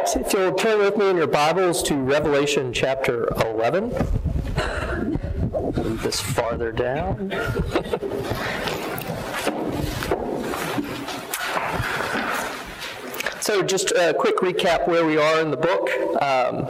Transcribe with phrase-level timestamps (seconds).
[0.00, 3.88] right, if you'll turn with me in your Bibles to Revelation chapter 11.
[5.50, 7.30] Move this farther down.
[13.40, 15.90] So, just a quick recap where we are in the book.
[16.22, 16.68] Um,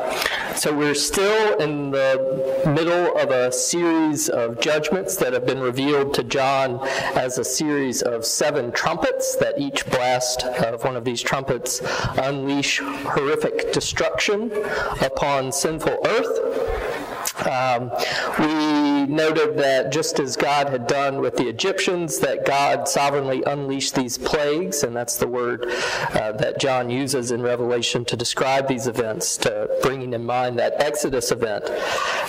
[0.60, 6.12] so, we're still in the middle of a series of judgments that have been revealed
[6.12, 11.22] to John as a series of seven trumpets, that each blast of one of these
[11.22, 11.80] trumpets
[12.18, 14.52] unleash horrific destruction
[15.00, 17.46] upon sinful earth.
[17.46, 17.90] Um,
[18.38, 18.79] we
[19.10, 24.16] noted that just as God had done with the Egyptians, that God sovereignly unleashed these
[24.16, 25.66] plagues, and that's the word
[26.14, 30.80] uh, that John uses in Revelation to describe these events, to bringing in mind that
[30.80, 31.66] Exodus event,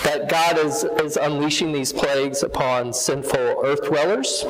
[0.04, 4.44] that God is, is unleashing these plagues upon sinful earth dwellers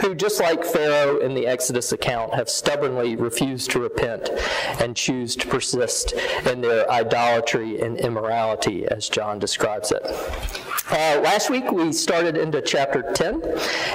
[0.00, 4.30] who, just like Pharaoh in the Exodus account, have stubbornly refused to repent
[4.80, 6.12] and choose to persist
[6.46, 10.02] in their idolatry and immorality, as John describes it.
[10.90, 13.42] Uh, last week we started into chapter 10,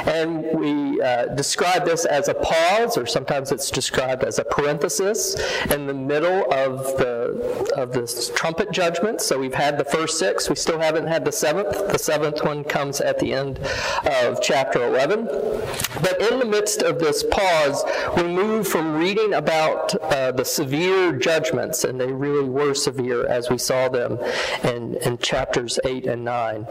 [0.08, 5.36] and we uh, described this as a pause, or sometimes it's described as a parenthesis
[5.70, 9.22] in the middle of the of this trumpet judgment.
[9.22, 11.92] So we've had the first six, we still haven't had the seventh.
[11.92, 13.60] The seventh one comes at the end
[14.06, 15.26] of chapter 11.
[15.26, 17.84] But in the midst of this pause,
[18.16, 23.50] we move from reading about uh, the severe judgments, and they really were severe as
[23.50, 24.20] we saw them
[24.64, 26.68] in, in chapters 8 and 9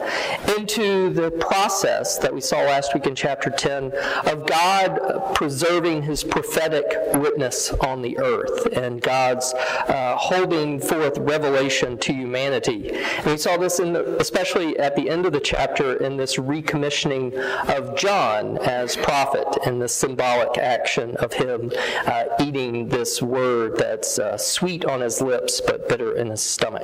[0.56, 3.92] into the process that we saw last week in chapter 10
[4.26, 11.98] of God preserving his prophetic witness on the earth and God's uh, holding forth revelation
[11.98, 12.90] to humanity.
[12.90, 16.36] And we saw this in the, especially at the end of the chapter in this
[16.36, 17.34] recommissioning
[17.68, 21.72] of John as prophet and the symbolic action of him
[22.06, 26.82] uh, eating this word that's uh, sweet on his lips but bitter in his stomach.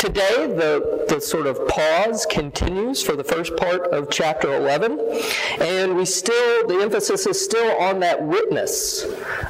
[0.00, 4.98] Today, the, the sort of pause continues for the first part of chapter 11,
[5.60, 9.04] and we still, the emphasis is still on that witness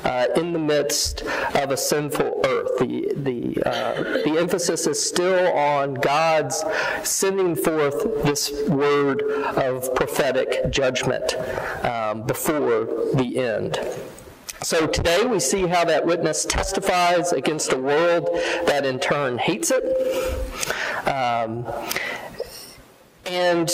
[0.04, 1.22] uh, in the midst
[1.54, 2.78] of a sinful earth.
[2.78, 6.62] The, the, uh, the emphasis is still on God's
[7.02, 11.34] sending forth this word of prophetic judgment
[11.82, 13.78] um, before the end.
[14.64, 18.30] So today we see how that witness testifies against a world
[18.64, 19.84] that in turn hates it.
[21.06, 21.66] Um,
[23.26, 23.70] and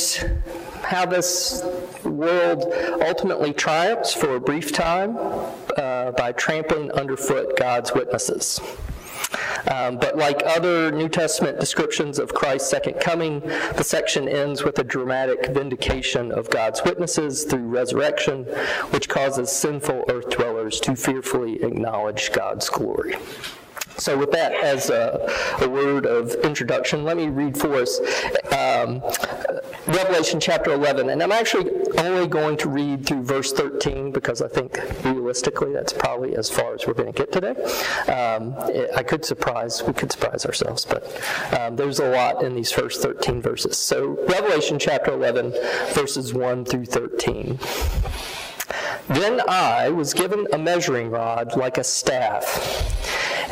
[0.82, 1.62] how this
[2.02, 2.74] world
[3.06, 5.16] ultimately triumphs for a brief time
[5.76, 8.60] uh, by trampling underfoot God's witnesses.
[9.70, 14.78] Um, but like other New Testament descriptions of Christ's second coming, the section ends with
[14.78, 18.44] a dramatic vindication of God's witnesses through resurrection,
[18.90, 23.16] which causes sinful earth dwellers to fearfully acknowledge God's glory.
[24.00, 25.28] So, with that as a,
[25.60, 28.00] a, word of introduction, let me read for us
[28.50, 29.02] um,
[29.86, 31.10] Revelation chapter 11.
[31.10, 35.92] And I'm actually only going to read through verse 13 because I think realistically that's
[35.92, 37.50] probably as far as we're going to get today.
[38.10, 38.54] Um,
[38.96, 41.04] I could surprise, we could surprise ourselves, but
[41.58, 43.76] um, there's a lot in these first 13 verses.
[43.76, 45.52] So, Revelation chapter 11,
[45.92, 47.58] verses 1 through 13.
[49.10, 52.46] Then I was given a measuring rod like a staff.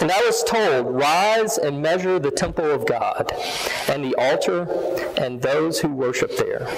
[0.00, 3.32] And I was told, Rise and measure the temple of God,
[3.88, 4.69] and the altar,
[5.16, 6.69] and those who worship there.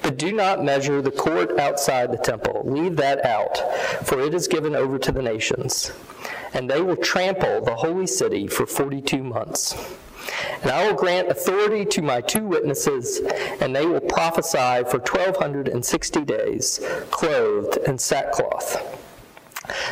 [0.00, 2.62] But do not measure the court outside the temple.
[2.64, 3.58] Leave that out,
[4.04, 5.90] for it is given over to the nations.
[6.54, 9.74] And they will trample the holy city for 42 months.
[10.62, 13.20] And I will grant authority to my two witnesses,
[13.60, 16.80] and they will prophesy for 1260 days,
[17.10, 19.00] clothed in sackcloth.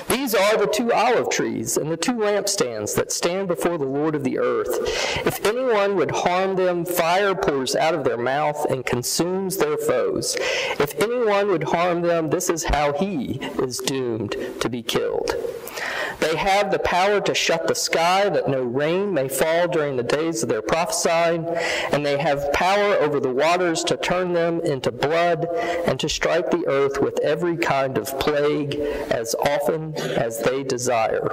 [0.08, 4.14] These are the two olive trees and the two lampstands that stand before the Lord
[4.14, 4.78] of the earth.
[5.24, 10.36] If anyone would harm them, fire pours out of their mouth and consumes their foes.
[10.78, 15.34] If anyone would harm them, this is how he is doomed to be killed.
[16.20, 20.02] They have the power to shut the sky that no rain may fall during the
[20.02, 21.46] days of their prophesying,
[21.92, 25.46] and they have power over the waters to turn them into blood
[25.86, 28.74] and to strike the earth with every kind of plague
[29.10, 31.26] as often as they desire.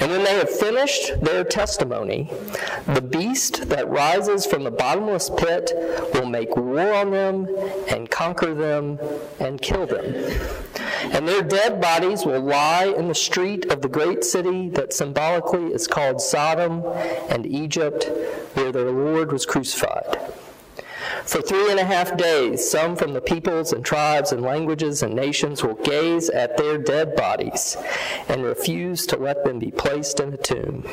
[0.00, 2.30] And when they have finished their testimony,
[2.86, 5.72] the beast that rises from the bottomless pit
[6.14, 7.46] will make war on them
[7.88, 8.98] and conquer them
[9.38, 10.14] and kill them.
[11.02, 15.72] And their dead bodies will lie in the street of the great city that symbolically
[15.72, 16.84] is called Sodom
[17.28, 18.04] and Egypt,
[18.54, 20.18] where their Lord was crucified.
[21.24, 25.14] For three and a half days, some from the peoples and tribes and languages and
[25.14, 27.76] nations will gaze at their dead bodies
[28.28, 30.88] and refuse to let them be placed in a tomb.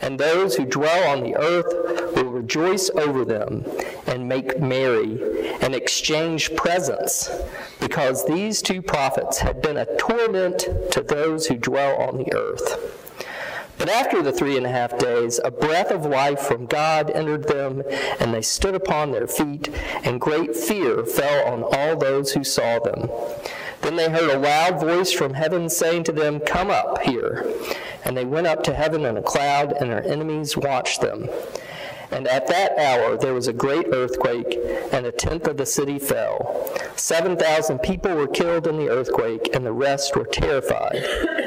[0.00, 3.64] And those who dwell on the earth will rejoice over them
[4.06, 7.30] and make merry and exchange presents,
[7.80, 13.04] because these two prophets had been a torment to those who dwell on the earth.
[13.78, 17.46] But after the three and a half days, a breath of life from God entered
[17.46, 17.82] them,
[18.18, 19.68] and they stood upon their feet,
[20.02, 23.10] and great fear fell on all those who saw them.
[23.82, 27.46] Then they heard a loud voice from heaven saying to them, Come up here.
[28.04, 31.28] And they went up to heaven in a cloud, and their enemies watched them.
[32.10, 34.58] And at that hour there was a great earthquake,
[34.92, 36.70] and a tenth of the city fell.
[36.96, 40.96] Seven thousand people were killed in the earthquake, and the rest were terrified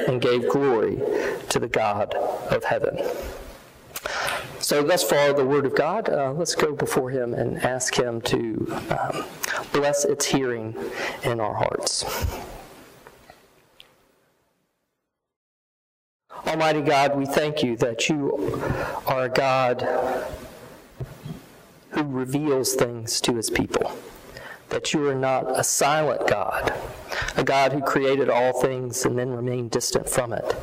[0.08, 1.02] and gave glory
[1.50, 3.00] to the God of heaven.
[4.60, 6.10] So, thus far, the Word of God.
[6.10, 9.26] Uh, let's go before Him and ask Him to um,
[9.72, 10.76] bless its hearing
[11.24, 12.06] in our hearts.
[16.46, 18.62] Almighty God, we thank you that you
[19.08, 19.88] are a God
[21.91, 23.91] who reveals things to his people.
[24.69, 26.74] That you are not a silent God,
[27.36, 30.56] a God who created all things and then remained distant from it,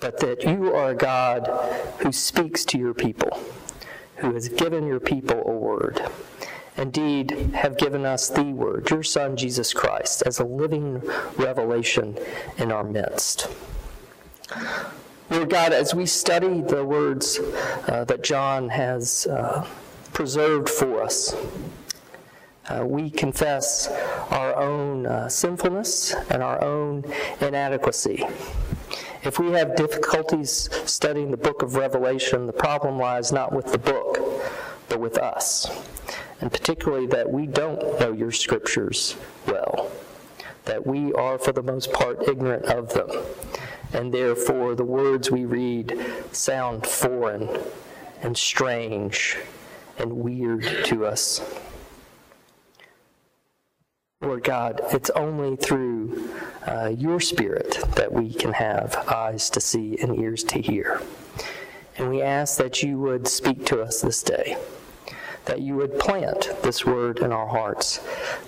[0.00, 1.46] but that you are a God
[1.98, 3.38] who speaks to your people,
[4.16, 6.00] who has given your people a word.
[6.76, 11.02] Indeed, have given us the word, your Son Jesus Christ, as a living
[11.36, 12.16] revelation
[12.56, 13.46] in our midst.
[15.30, 17.38] Lord God, as we study the words
[17.88, 19.66] uh, that John has uh,
[20.12, 21.34] preserved for us.
[22.68, 23.88] Uh, we confess
[24.30, 27.04] our own uh, sinfulness and our own
[27.40, 28.24] inadequacy.
[29.24, 33.78] If we have difficulties studying the book of Revelation, the problem lies not with the
[33.78, 34.18] book,
[34.88, 35.70] but with us.
[36.40, 39.16] And particularly that we don't know your scriptures
[39.46, 39.90] well,
[40.64, 43.10] that we are, for the most part, ignorant of them.
[43.92, 45.98] And therefore, the words we read
[46.32, 47.48] sound foreign
[48.22, 49.36] and strange
[50.02, 51.40] and weird to us.
[54.20, 56.30] Lord God, it's only through
[56.66, 61.00] uh, your Spirit that we can have eyes to see and ears to hear.
[61.98, 64.56] And we ask that you would speak to us this day,
[65.46, 68.00] that you would plant this word in our hearts,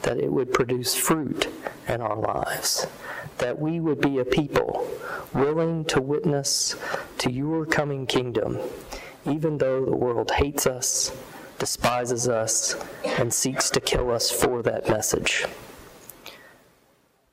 [0.03, 1.49] that it would produce fruit
[1.89, 2.87] in our lives,
[3.39, 4.89] that we would be a people
[5.35, 6.77] willing to witness
[7.19, 8.59] to your coming kingdom,
[9.27, 11.13] even though the world hates us
[11.59, 15.47] despises us, and seeks to kill us for that message.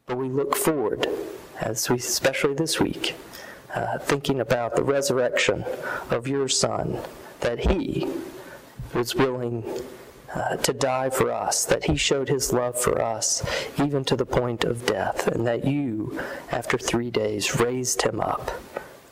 [0.05, 1.07] But we look forward,
[1.59, 3.15] as we, especially this week,
[3.73, 5.63] uh, thinking about the resurrection
[6.09, 6.99] of your Son,
[7.39, 8.07] that He
[8.93, 9.63] was willing
[10.33, 13.45] uh, to die for us, that He showed His love for us,
[13.79, 16.19] even to the point of death, and that you,
[16.51, 18.51] after three days, raised Him up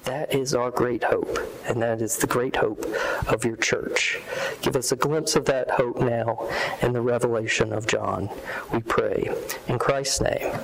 [0.10, 2.84] that is our great hope, and that is the great hope
[3.28, 4.20] of your church.
[4.60, 6.50] Give us a glimpse of that hope now
[6.82, 8.28] in the revelation of John,
[8.74, 9.30] we pray.
[9.68, 10.58] In Christ's name,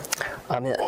[0.50, 0.80] amen.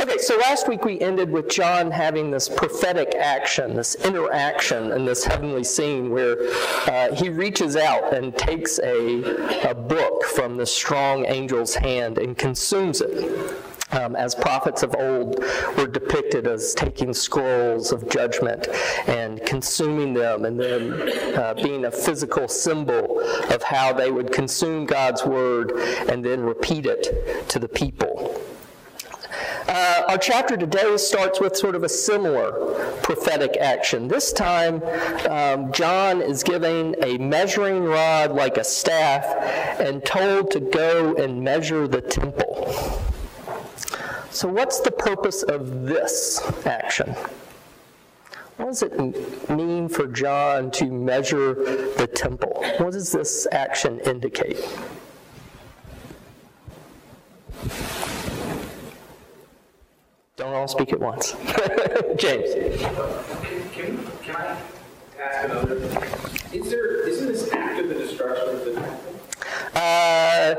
[0.00, 5.04] Okay, so last week we ended with John having this prophetic action, this interaction in
[5.04, 6.36] this heavenly scene where
[6.86, 12.38] uh, he reaches out and takes a, a book from the strong angel's hand and
[12.38, 13.56] consumes it
[13.92, 15.42] um, as prophets of old
[15.76, 18.68] were depicted as taking scrolls of judgment
[19.06, 20.92] and consuming them, and then
[21.36, 23.20] uh, being a physical symbol
[23.50, 25.72] of how they would consume God's word
[26.08, 28.40] and then repeat it to the people.
[29.68, 32.52] Uh, our chapter today starts with sort of a similar
[33.02, 34.08] prophetic action.
[34.08, 34.82] This time,
[35.28, 39.24] um, John is giving a measuring rod like a staff
[39.78, 42.47] and told to go and measure the temple.
[44.38, 47.12] So, what's the purpose of this action?
[48.56, 52.64] What does it mean for John to measure the temple?
[52.76, 54.64] What does this action indicate?
[60.36, 61.32] Don't all speak at once.
[62.16, 62.54] James.
[63.72, 64.56] Can, can I
[65.20, 65.74] ask another?
[66.52, 69.00] Is there, isn't this after the destruction of the temple?
[69.74, 70.54] Uh,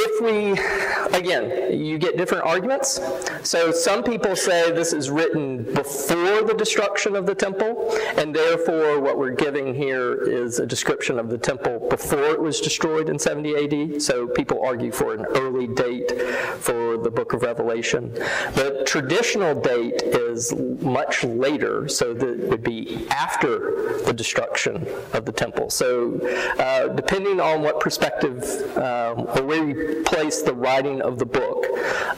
[0.00, 3.00] if we, again, you get different arguments.
[3.42, 9.00] So some people say this is written before the destruction of the temple, and therefore
[9.00, 13.18] what we're giving here is a description of the temple before it was destroyed in
[13.18, 14.02] 70 AD.
[14.02, 16.10] So people argue for an early date
[16.58, 18.12] for the book of Revelation.
[18.54, 25.24] The traditional date is much later, so that it would be after the destruction of
[25.24, 25.70] the temple.
[25.70, 26.20] So
[26.58, 28.42] uh, depending on what perspective
[28.76, 31.66] um, or where you place the writing of the book,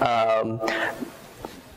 [0.01, 0.61] um,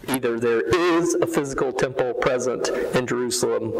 [0.07, 3.71] either there is a physical temple present in Jerusalem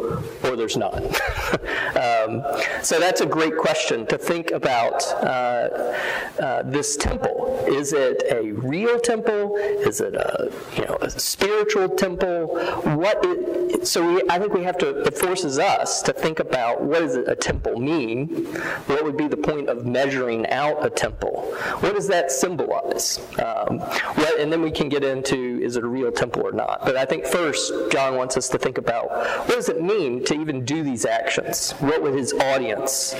[0.44, 0.96] or there's not.
[1.96, 2.44] um,
[2.82, 5.94] so that's a great question to think about uh,
[6.40, 7.66] uh, this temple.
[7.68, 9.56] Is it a real temple?
[9.58, 12.48] Is it a you know a spiritual temple?
[12.96, 13.20] What?
[13.24, 15.04] It, so we, I think we have to.
[15.04, 18.46] It forces us to think about what does a temple mean?
[18.86, 21.54] What would be the point of measuring out a temple?
[21.80, 23.20] What does that symbolize?
[23.40, 26.82] Um, what, and then we can get into is it a real temple or not.
[26.86, 30.34] But I think first, John wants us to think about what does it mean to
[30.40, 31.72] even do these actions?
[31.74, 33.16] What would his audience,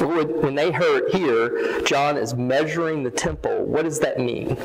[0.00, 4.56] would, when they heard here, John is measuring the temple, what does that mean?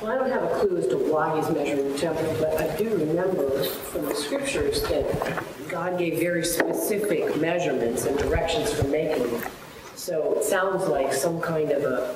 [0.00, 2.76] Well, I don't have a clue as to why he's measuring the temple, but I
[2.76, 9.34] do remember from the scriptures that God gave very specific measurements and directions for making
[9.34, 9.50] it.
[9.96, 12.14] So it sounds like some kind of a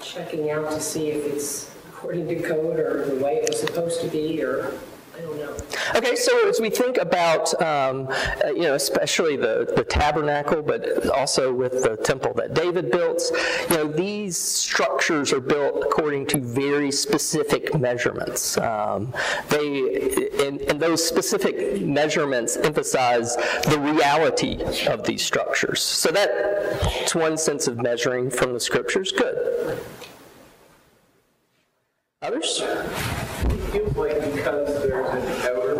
[0.00, 4.00] checking out to see if it's according to code or the way it was supposed
[4.00, 4.72] to be, or
[5.16, 5.56] I don't know.
[5.96, 11.08] Okay, so as we think about, um, uh, you know, especially the, the tabernacle, but
[11.08, 13.20] also with the temple that David built,
[13.68, 18.56] you know, these structures are built according to very specific measurements.
[18.58, 19.12] Um,
[19.48, 25.82] they, and, and those specific measurements emphasize the reality of these structures.
[25.82, 29.10] So that's one sense of measuring from the scriptures.
[29.10, 29.80] Good.
[32.28, 32.60] Others?
[32.60, 35.76] It feels like because there's an outer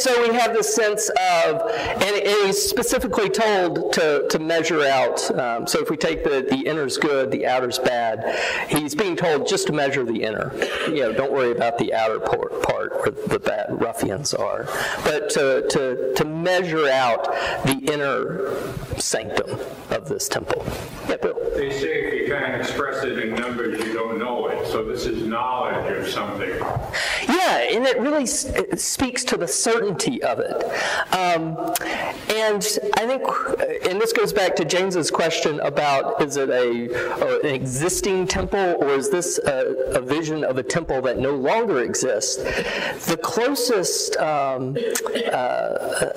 [0.00, 5.30] so we have this sense of, and and he's specifically told to, to measure out.
[5.38, 8.38] Um, so if we take the, the inner's good, the outer's bad,
[8.68, 10.52] he's being told just to measure the inner.
[10.86, 14.64] You know, don't worry about the outer part, part where the bad ruffians are.
[15.04, 17.24] But to, to, to measure out
[17.64, 19.58] the inner sanctum
[19.92, 20.64] of this temple.
[21.08, 21.34] Yeah, Bill.
[21.54, 24.66] They say if you can't express it in numbers, you don't know it.
[24.68, 26.50] So this is knowledge of something.
[27.28, 30.64] Yeah, and it really it speaks to the certainty of it.
[31.12, 31.56] Um,
[32.30, 32.66] and
[32.96, 33.22] I think,
[33.88, 38.90] and this goes back to James's question about is it a an existing temple or
[38.90, 42.36] is this a, a vision of a temple that no longer exists?
[43.06, 44.76] The closest um,
[45.32, 46.12] uh,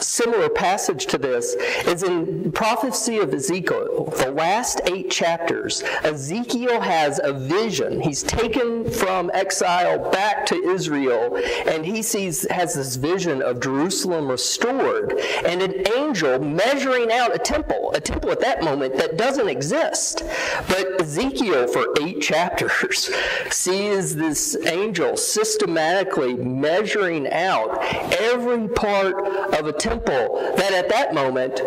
[0.00, 1.54] similar passage to this
[1.86, 5.82] is in prophecy of Ezekiel, the last eight chapters.
[6.02, 8.00] Ezekiel has a vision.
[8.00, 14.28] He's taken from exile back to Israel, and he sees has this vision of Jerusalem
[14.28, 19.48] restored, and an angel measuring out a temple, a temple at that moment that doesn't
[19.48, 20.22] exist.
[20.68, 23.10] But Ezekiel, for eight chapters,
[23.50, 27.78] sees this angel systematically measuring out
[28.20, 29.14] every part
[29.54, 31.60] of a temple that at that moment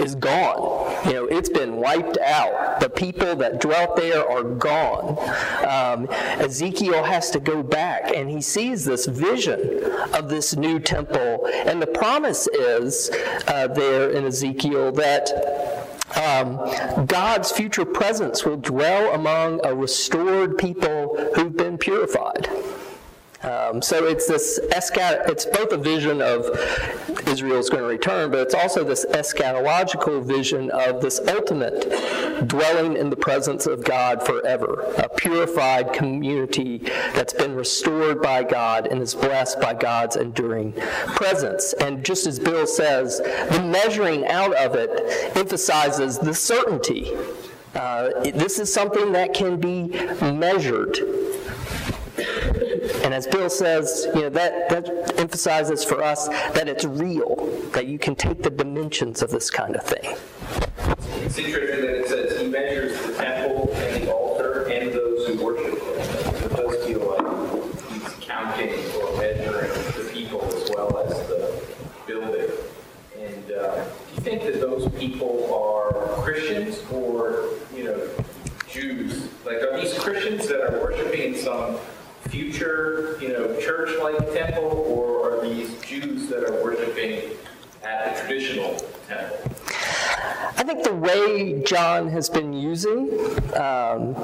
[0.00, 0.79] is gone.
[1.06, 2.80] You know, it's been wiped out.
[2.80, 5.18] The people that dwelt there are gone.
[5.66, 9.82] Um, Ezekiel has to go back and he sees this vision
[10.14, 11.46] of this new temple.
[11.46, 13.10] And the promise is
[13.46, 15.30] uh, there in Ezekiel that
[16.16, 22.48] um, God's future presence will dwell among a restored people who've been purified.
[23.42, 25.28] Um, so it's this escat.
[25.28, 26.44] It's both a vision of
[27.26, 33.08] Israel's going to return, but it's also this eschatological vision of this ultimate dwelling in
[33.08, 36.78] the presence of God forever, a purified community
[37.14, 40.72] that's been restored by God and is blessed by God's enduring
[41.06, 41.72] presence.
[41.74, 47.12] And just as Bill says, the measuring out of it emphasizes the certainty.
[47.74, 49.88] Uh, this is something that can be
[50.20, 50.98] measured.
[53.02, 57.36] And as Bill says, you know, that, that emphasizes for us that it's real,
[57.72, 60.16] that you can take the dimensions of this kind of thing.
[61.24, 65.44] It's interesting that it says he measures the temple and the altar and those who
[65.44, 66.44] worship there.
[66.44, 71.62] It does feel like he's counting or measuring the people as well as the
[72.06, 72.50] building.
[73.18, 75.92] And uh, do you think that those people are
[76.22, 78.10] Christians or, you know,
[78.68, 79.28] Jews?
[79.44, 81.76] Like, are these Christians that are worshiping in some
[82.60, 87.30] future, you know, church-like temple, or are these Jews that are worshiping
[87.82, 88.74] at the traditional
[89.08, 89.38] temple?
[90.56, 93.18] I think the way John has been using,
[93.54, 94.14] um,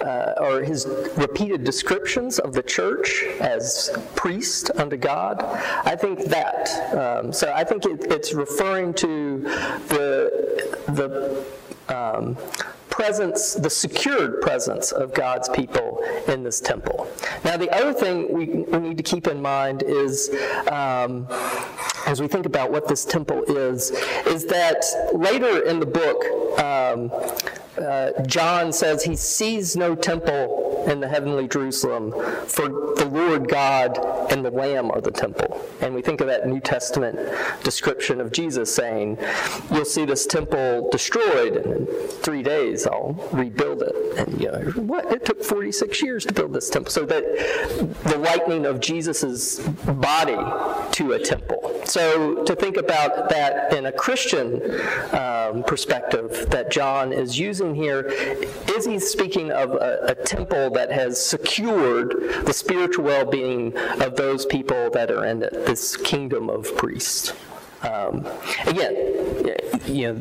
[0.00, 5.42] uh, or his repeated descriptions of the church as priest unto God,
[5.84, 6.94] I think that.
[6.94, 9.40] Um, so I think it, it's referring to
[9.88, 11.44] the the
[11.92, 12.36] um,
[13.00, 17.08] presence, the secured presence of God's people in this temple.
[17.46, 18.46] Now, the other thing we,
[18.78, 20.28] need to keep in mind is,
[20.70, 21.26] um,
[22.06, 23.90] as we think about what this temple is,
[24.26, 27.10] is that later in the book, um,
[27.82, 32.12] uh, John says he sees no temple in the heavenly Jerusalem,
[32.46, 33.98] for the Lord God
[34.30, 35.60] and the Lamb are the temple.
[35.80, 37.18] And we think of that New Testament
[37.62, 39.18] description of Jesus saying,
[39.70, 44.18] You'll see this temple destroyed, and in three days I'll rebuild it.
[44.18, 45.12] And you know, what?
[45.12, 46.90] It took 46 years to build this temple.
[46.90, 47.24] So that
[48.04, 50.36] the likening of Jesus' body
[50.92, 51.80] to a temple.
[51.84, 54.62] So to think about that in a Christian
[55.14, 58.06] um, perspective that John is using here,
[58.76, 64.46] is he speaking of a, a temple that has secured the spiritual well-being of those
[64.46, 67.32] people that are in this kingdom of priests?
[67.82, 68.26] Um,
[68.66, 68.94] again,
[69.86, 70.20] you know,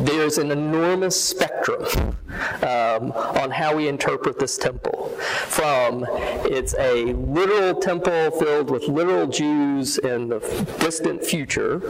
[0.00, 2.16] there's an enormous spectrum
[2.62, 5.08] um, on how we interpret this temple.
[5.48, 6.06] From
[6.44, 10.38] it's a literal temple filled with literal Jews in the
[10.78, 11.82] distant future,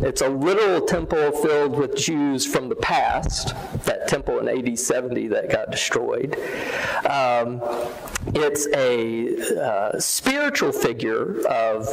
[0.00, 5.28] it's a literal temple filled with Jews from the past, that temple in AD 70
[5.28, 6.34] that got destroyed.
[7.08, 7.62] Um,
[8.34, 11.86] it's a uh, spiritual figure of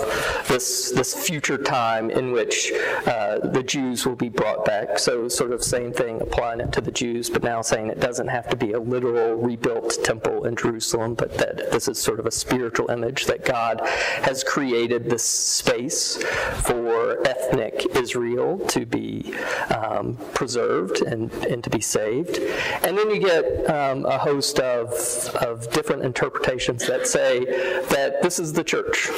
[0.47, 2.71] this, this future time in which
[3.05, 4.97] uh, the Jews will be brought back.
[4.97, 8.27] So, sort of same thing, applying it to the Jews, but now saying it doesn't
[8.27, 12.25] have to be a literal rebuilt temple in Jerusalem, but that this is sort of
[12.25, 13.81] a spiritual image that God
[14.23, 16.17] has created this space
[16.63, 19.33] for ethnic Israel to be
[19.73, 22.39] um, preserved and, and to be saved.
[22.83, 24.89] And then you get um, a host of,
[25.35, 29.09] of different interpretations that say that this is the church.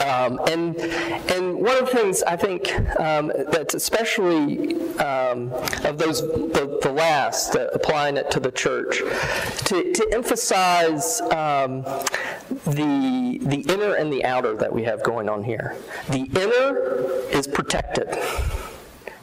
[0.00, 0.76] Um, and
[1.30, 5.52] and one of the things I think um, that's especially um,
[5.84, 8.98] of those the, the last uh, applying it to the church
[9.66, 11.82] to, to emphasize um,
[12.66, 15.76] the the inner and the outer that we have going on here.
[16.08, 18.08] The inner is protected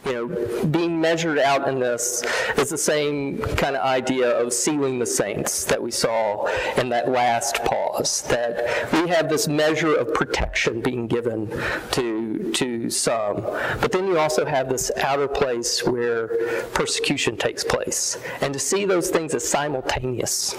[0.07, 2.23] you know, being measured out in this
[2.57, 7.09] is the same kind of idea of sealing the saints that we saw in that
[7.09, 8.21] last pause.
[8.23, 11.49] That we have this measure of protection being given
[11.91, 13.41] to to some,
[13.81, 16.27] but then you also have this outer place where
[16.73, 20.55] persecution takes place, and to see those things as simultaneous.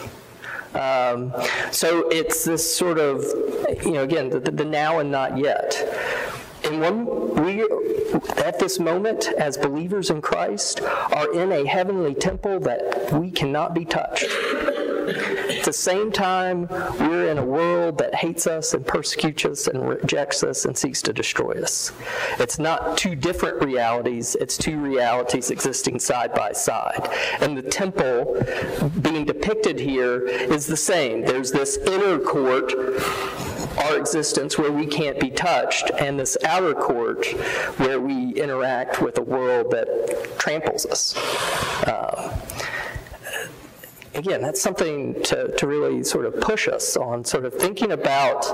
[0.75, 1.33] Um,
[1.73, 3.25] so it's this sort of,
[3.85, 5.73] you know, again, the, the now and not yet.
[6.69, 7.63] And when we,
[8.45, 13.75] at this moment, as believers in Christ, are in a heavenly temple that we cannot
[13.75, 14.29] be touched.
[14.29, 16.69] At the same time,
[17.01, 21.01] we're in a world that hates us and persecutes us and rejects us and seeks
[21.03, 21.91] to destroy us.
[22.39, 27.09] It's not two different realities, it's two realities existing side by side.
[27.41, 28.45] And the temple
[29.01, 31.25] being depicted here is the same.
[31.25, 32.75] There's this inner court
[33.85, 37.27] our existence where we can't be touched, and this outer court
[37.79, 41.17] where we interact with a world that tramples us.
[41.87, 42.37] Uh,
[44.15, 48.45] again, that's something to, to really sort of push us on sort of thinking about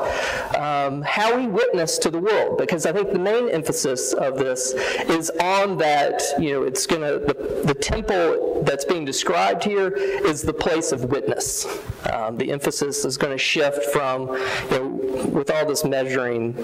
[0.56, 2.58] um, how we witness to the world.
[2.58, 4.72] Because I think the main emphasis of this
[5.08, 9.88] is on that, you know, it's going to, the, the temple that's being described here
[9.88, 11.66] is the place of witness.
[12.12, 14.28] Um, the emphasis is going to shift from,
[14.70, 14.88] you know,
[15.32, 16.54] with all this measuring,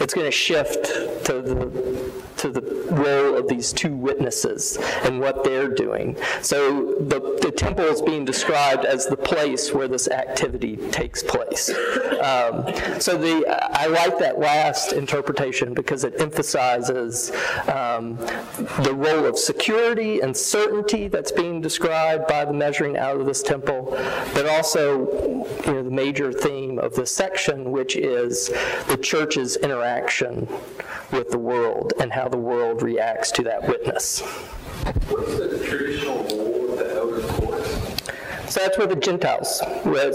[0.00, 0.86] it's going to shift
[1.26, 6.16] to the to the role of these two witnesses and what they're doing.
[6.42, 11.70] So the, the temple is being described as the place where this activity takes place.
[11.70, 12.66] Um,
[13.00, 17.30] so the I like that last interpretation because it emphasizes
[17.68, 18.16] um,
[18.82, 23.42] the role of security and certainty that's being described by the measuring out of this
[23.42, 23.88] temple,
[24.34, 28.48] but also you know, the major theme of this section, which is
[28.88, 30.48] the church's interaction
[31.12, 34.20] with the world and how the world reacts to that witness.
[34.20, 37.64] What's the traditional role of the outer court?
[38.48, 39.62] So that's where the Gentiles.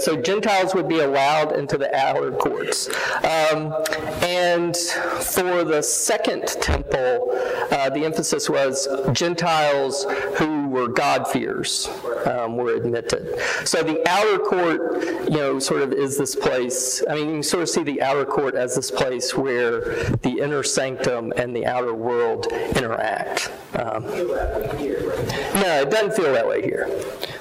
[0.02, 2.88] So Gentiles would be allowed into the outer courts.
[3.18, 3.74] Um,
[4.22, 7.36] and for the second temple,
[7.70, 11.88] uh, the emphasis was Gentiles who were God-fearers.
[12.26, 13.38] um, were admitted.
[13.64, 17.62] So the outer court, you know, sort of is this place, I mean, you sort
[17.62, 19.80] of see the outer court as this place where
[20.16, 23.50] the inner sanctum and the outer world interact.
[23.74, 26.84] Um, no, it doesn't feel that way here.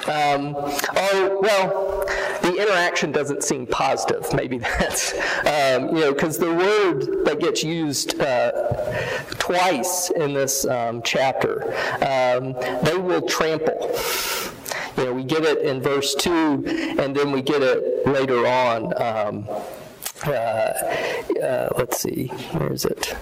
[0.08, 2.06] Um, or, well,
[2.50, 4.34] the interaction doesn't seem positive.
[4.34, 5.14] Maybe that's,
[5.46, 8.52] um, you know, because the word that gets used uh,
[9.32, 11.72] twice in this um, chapter,
[12.04, 13.96] um, they will trample.
[14.98, 18.94] You know, we get it in verse 2, and then we get it later on.
[19.02, 19.48] Um,
[20.26, 23.16] uh, uh, let's see, where is it?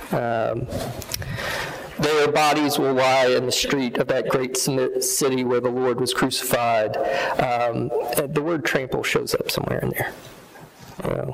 [2.00, 6.14] Their bodies will lie in the street of that great city where the Lord was
[6.14, 6.96] crucified.
[7.40, 7.90] Um,
[8.28, 10.14] the word trample shows up somewhere in there.
[11.04, 11.32] Uh,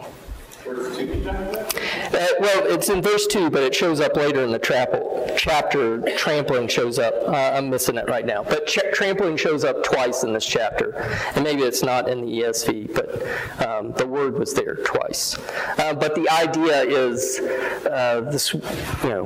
[2.39, 6.02] well, it's in verse 2, but it shows up later in the trapple, chapter.
[6.17, 7.13] Trampling shows up.
[7.28, 8.43] Uh, I'm missing it right now.
[8.43, 10.95] But trampling shows up twice in this chapter.
[11.36, 15.38] And maybe it's not in the ESV, but um, the word was there twice.
[15.78, 18.62] Uh, but the idea is uh, this, you
[19.10, 19.26] know,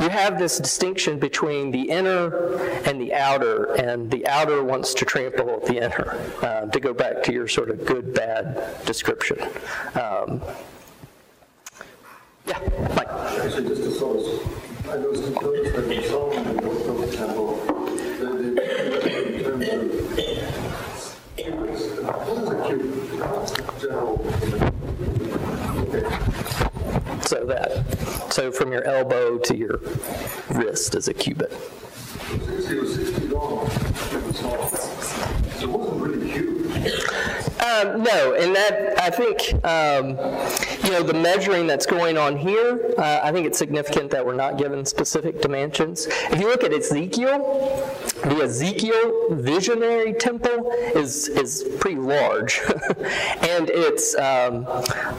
[0.00, 5.04] you have this distinction between the inner and the outer, and the outer wants to
[5.04, 9.40] trample the inner, uh, to go back to your sort of good bad description.
[9.94, 10.42] Um,
[12.46, 12.58] yeah,
[12.94, 13.08] Mike.
[13.08, 14.02] Actually, just
[14.88, 17.76] I noticed in the temple.
[27.26, 29.80] So that, so from your elbow to your
[30.50, 31.52] wrist is a cubit.
[32.30, 33.66] It was 60 long.
[33.66, 34.38] It was.
[34.38, 36.55] So it wasn't really huge.
[36.86, 40.10] Um, no, and that I think um,
[40.84, 42.94] you know the measuring that's going on here.
[42.96, 46.06] Uh, I think it's significant that we're not given specific dimensions.
[46.06, 47.38] If you look at Ezekiel,
[48.22, 54.64] the Ezekiel visionary temple is is pretty large, and it's um,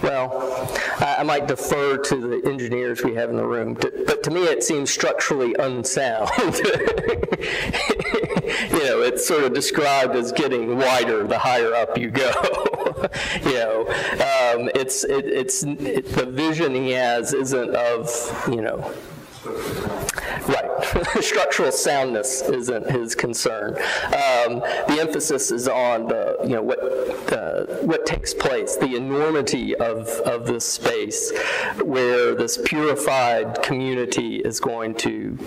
[0.01, 4.23] well, I, I, might defer to the engineers we have in the room, to, but
[4.23, 6.30] to me it seems structurally unsound.
[8.71, 12.31] you know, it's sort of described as getting wider the higher up you go.
[13.43, 18.10] you know, um, it's it, it's it, the vision he has isn't of
[18.49, 18.93] you know
[20.47, 20.67] Right.
[21.21, 23.75] Structural soundness isn't his concern.
[24.05, 26.79] Um, the emphasis is on the, you know, what,
[27.83, 31.31] what takes place, the enormity of, of this space
[31.83, 35.38] where this purified community is going to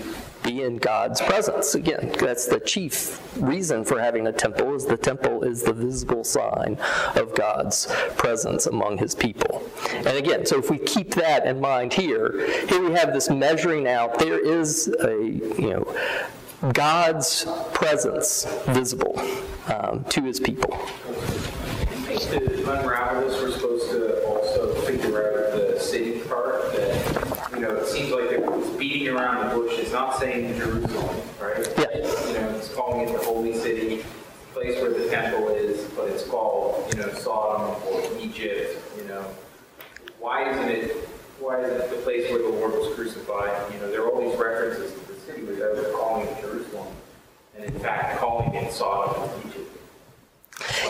[0.43, 1.75] be in God's presence.
[1.75, 6.23] Again, that's the chief reason for having a temple is the temple is the visible
[6.23, 6.77] sign
[7.15, 9.63] of God's presence among his people.
[9.93, 13.87] And again, so if we keep that in mind here, here we have this measuring
[13.87, 14.19] out.
[14.19, 19.19] There is a, you know, God's presence visible
[19.67, 20.77] um, to his people.
[22.07, 27.75] To unravel this, we're supposed to also figure out the city part that, you know,
[27.77, 28.50] it seems like it's
[28.91, 29.79] beating around the bush.
[29.79, 31.65] It's not saying Jerusalem, right?
[31.77, 31.95] Yeah.
[31.95, 34.03] You know, it's calling it the holy city,
[34.53, 39.25] place where the temple is, but it's called, you know, Sodom or Egypt, you know.
[40.19, 41.07] Why isn't it,
[41.39, 43.73] why is it the place where the Lord was crucified?
[43.73, 46.87] You know, there are all these references to the city without calling it Jerusalem,
[47.55, 49.57] and in fact calling it Sodom and Egypt.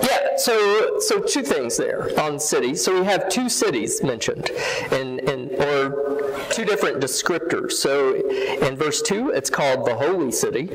[0.03, 2.83] Yeah, so so two things there on cities.
[2.83, 4.49] So we have two cities mentioned,
[4.91, 7.73] in, in, or two different descriptors.
[7.73, 10.69] So in verse 2, it's called the holy city.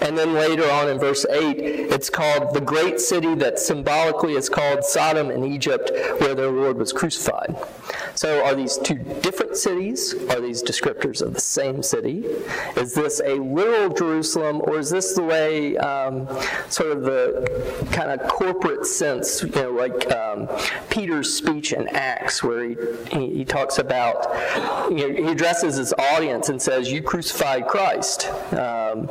[0.00, 4.48] And then later on in verse 8, it's called the great city that symbolically is
[4.48, 7.56] called Sodom in Egypt, where their Lord was crucified.
[8.14, 10.14] So are these two different cities?
[10.30, 12.24] Are these descriptors of the same city?
[12.76, 16.28] Is this a literal Jerusalem, or is this the way, um,
[16.68, 20.48] sort of the kind of corporate sense, you know, like um,
[20.90, 22.76] Peter's speech in Acts, where he,
[23.10, 24.26] he, he talks about,
[24.90, 28.28] you know, he addresses his audience and says, You crucified Christ.
[28.52, 29.08] Um,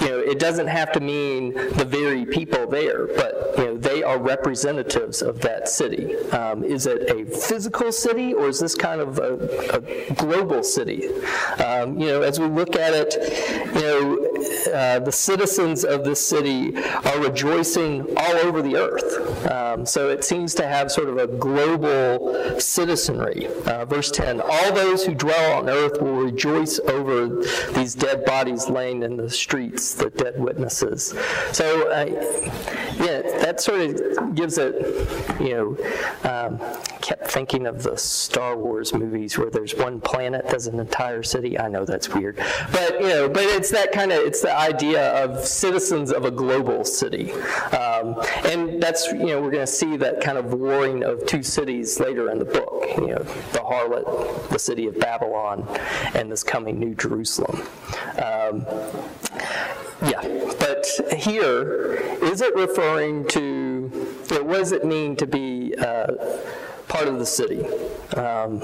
[0.00, 4.02] you know, it doesn't have to mean the very people there, but you know, they
[4.02, 6.16] are representatives of that city.
[6.30, 9.34] Um, is it a physical city, or is this kind of a,
[9.76, 11.08] a global city?
[11.64, 13.14] Um, you know, as we look at it,
[13.74, 14.32] you know,
[14.72, 19.50] uh, the citizens of this city are rejoicing all over the earth.
[19.50, 23.46] Um, so it seems to have sort of a global citizenry.
[23.66, 28.68] Uh, verse 10 All those who dwell on earth will rejoice over these dead bodies
[28.68, 31.14] laying in the streets, the dead witnesses.
[31.52, 32.06] So, uh,
[33.02, 34.74] Yeah, that sort of gives it,
[35.40, 36.60] you know, um,
[37.00, 37.96] kept thinking of the
[38.32, 41.58] Star Wars movies where there's one planet that's an entire city.
[41.58, 42.36] I know that's weird,
[42.72, 46.30] but you know, but it's that kind of it's the idea of citizens of a
[46.30, 47.30] global city,
[47.72, 51.42] um, and that's you know we're going to see that kind of warring of two
[51.42, 52.86] cities later in the book.
[52.96, 55.68] You know, the harlot, the city of Babylon,
[56.14, 57.60] and this coming New Jerusalem.
[58.16, 58.64] Um,
[60.08, 60.22] yeah,
[60.58, 63.90] but here, is it referring to,
[64.30, 66.06] you know, what does it mean to be uh,
[66.92, 67.64] part of the city?
[68.18, 68.62] Um,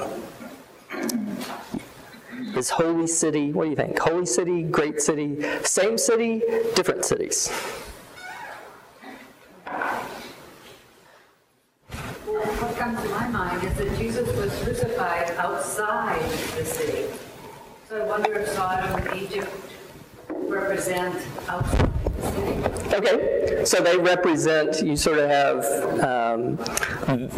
[2.54, 3.98] is Holy City, what do you think?
[3.98, 6.42] Holy City, Great City, same city,
[6.76, 7.48] different cities?
[12.26, 16.20] What comes to my mind is that Jesus was crucified outside
[16.58, 17.06] the city.
[17.88, 19.50] So I wonder if Sodom and Egypt
[20.28, 21.16] represent
[21.48, 21.97] outside.
[22.92, 25.64] Okay, so they represent, you sort of have
[26.00, 26.57] um,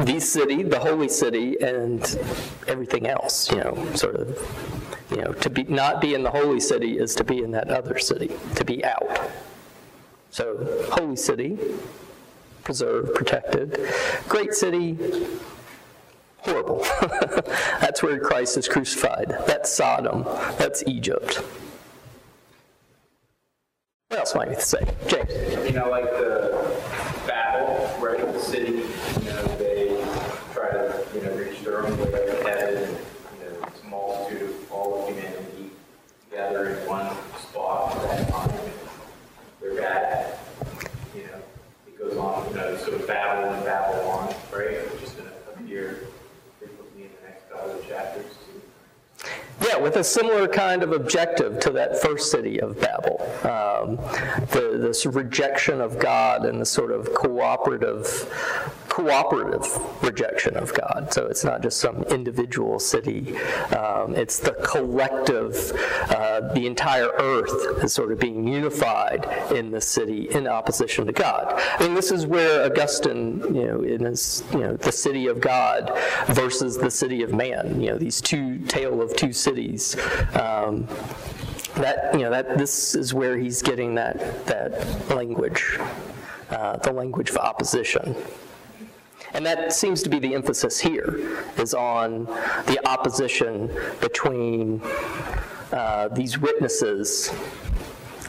[0.04, 2.02] the city, the holy city, and
[2.66, 6.60] everything else, you know, sort of, you know, to be, not be in the holy
[6.60, 9.20] city is to be in that other city, to be out.
[10.30, 11.58] So, holy city,
[12.64, 13.78] preserved, protected.
[14.28, 14.96] Great city,
[16.38, 16.86] horrible.
[17.80, 19.28] That's where Christ is crucified.
[19.46, 20.24] That's Sodom.
[20.56, 21.42] That's Egypt.
[24.10, 24.84] What else might you say?
[25.06, 25.30] James?
[25.66, 26.76] You know, like the
[27.28, 30.04] Babel, right, the city, you know, they
[30.52, 32.98] try to, you know, reach their own way of heaven, and,
[33.38, 35.70] you know, it's multitude of all of humanity
[36.28, 38.50] gather in one spot at that time.
[39.60, 40.40] They're bad,
[41.14, 41.40] you know,
[41.86, 45.52] it goes on, you know, sort of Babel and Babylon, right, which is going to
[45.52, 46.08] appear
[46.58, 48.26] frequently in the next couple of chapters.
[49.62, 53.20] Yeah, with a similar kind of objective to that first city of Babel.
[53.44, 53.96] Um,
[54.46, 58.06] the, this rejection of God and the sort of cooperative,
[58.90, 59.64] cooperative
[60.02, 61.08] rejection of God.
[61.12, 65.72] So it's not just some individual city, um, it's the collective,
[66.10, 71.12] uh, the entire earth is sort of being unified in the city in opposition to
[71.12, 71.54] God.
[71.78, 75.40] I mean, this is where Augustine, you know, in his, you know, the city of
[75.40, 79.96] God versus the city of man, you know, these two, tale of two cities.
[80.34, 80.88] Um,
[81.76, 84.72] that you know that this is where he's getting that that
[85.08, 85.78] language,
[86.50, 88.16] uh, the language of opposition.
[89.32, 92.24] And that seems to be the emphasis here, is on
[92.66, 94.82] the opposition between
[95.72, 97.32] uh, these witnesses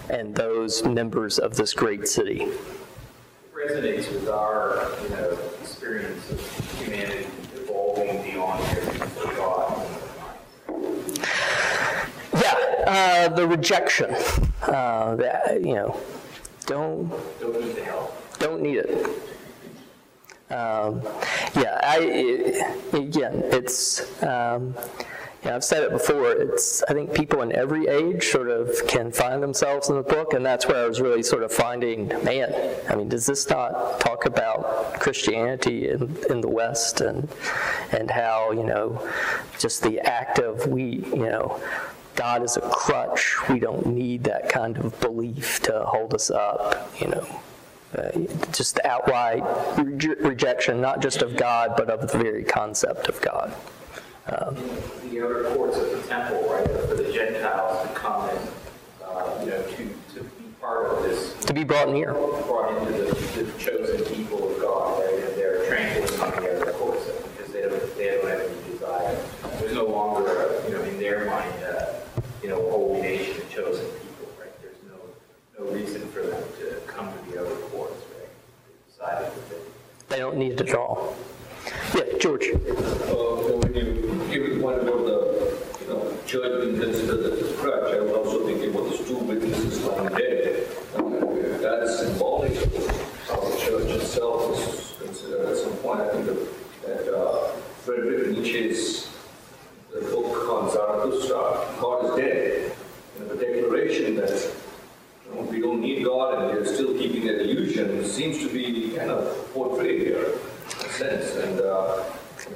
[0.09, 2.47] and those members of this great city.
[3.53, 8.63] resonates with our, you know, experience of humanity evolving beyond
[9.35, 9.87] God.
[12.35, 14.13] Yeah, uh, the rejection.
[14.61, 15.99] Uh, that, you know,
[16.67, 17.09] don't
[17.39, 18.39] Don't need the help.
[18.39, 19.07] don't need it.
[20.51, 21.01] Um,
[21.55, 21.97] yeah, I
[22.93, 24.75] again, it's um,
[25.45, 26.31] yeah, I've said it before.
[26.31, 30.33] It's I think people in every age sort of can find themselves in the book,
[30.33, 32.53] and that's where I was really sort of finding, man.
[32.89, 37.29] I mean, does this not talk about Christianity in, in the West and
[37.91, 39.07] and how you know
[39.57, 41.61] just the act of we you know.
[42.13, 43.37] God is a crutch.
[43.47, 47.25] We don't need that kind of belief to hold us up, you know
[48.51, 49.43] just outright
[49.75, 53.53] reje- rejection, not just of God, but of the very concept of God.
[54.27, 58.39] The outer courts of the temple, right, for the Gentiles to come and,
[59.03, 59.77] uh, you know, to,
[60.15, 62.13] to be part of this, To be brought near.
[62.13, 66.71] brought into the, the chosen people of God, right, and they're tranquil on the outer
[66.73, 69.17] courts because they don't, they don't have any desire.
[69.59, 71.85] There's no longer, a, you know, in their mind, uh,
[72.41, 74.61] you know, a holy nation, a chosen people, right?
[74.61, 78.29] There's no, no reason for them to come to the outer courts, right?
[78.67, 79.49] They decided that
[80.09, 81.15] they They don't need it at all.
[81.95, 82.47] Yeah, George.
[82.47, 82.55] Uh,
[83.61, 87.93] when you give it one about the, you know, church being considered as a crutch,
[87.93, 90.67] I was also thinking about the two witnesses found dead.
[90.95, 96.01] Uh, That's symbolic of how the church itself was considered at some point.
[96.01, 96.47] I think that-
[96.81, 97.47] that uh,
[97.85, 99.07] Friedrich Nietzsche's
[99.93, 101.37] the book on Zarathustra,
[101.79, 102.71] God is dead.
[103.19, 104.31] And the declaration that
[105.29, 108.95] you know, we don't need God and we're still keeping that illusion seems to be
[108.97, 111.35] kind of portrayed here, in a sense.
[111.35, 112.03] And uh,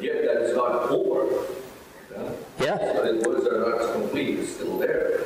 [0.01, 1.45] yet that is not over.
[2.11, 2.31] Yeah?
[2.59, 2.77] Yeah.
[2.77, 5.21] The words are not complete, it's still there.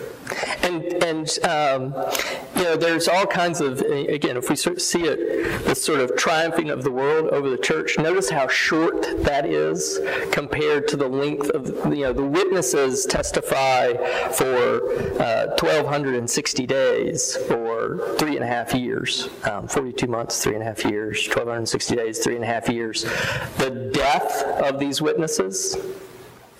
[0.63, 1.93] And, and um,
[2.57, 6.69] you know, there's all kinds of, again, if we see it, this sort of triumphing
[6.69, 9.99] of the world over the church, notice how short that is
[10.31, 13.93] compared to the length of, you know, the witnesses testify
[14.31, 14.91] for
[15.21, 20.65] uh, 1,260 days or three and a half years, um, 42 months, three and a
[20.65, 23.03] half years, 1,260 days, three and a half years.
[23.57, 25.77] The death of these witnesses,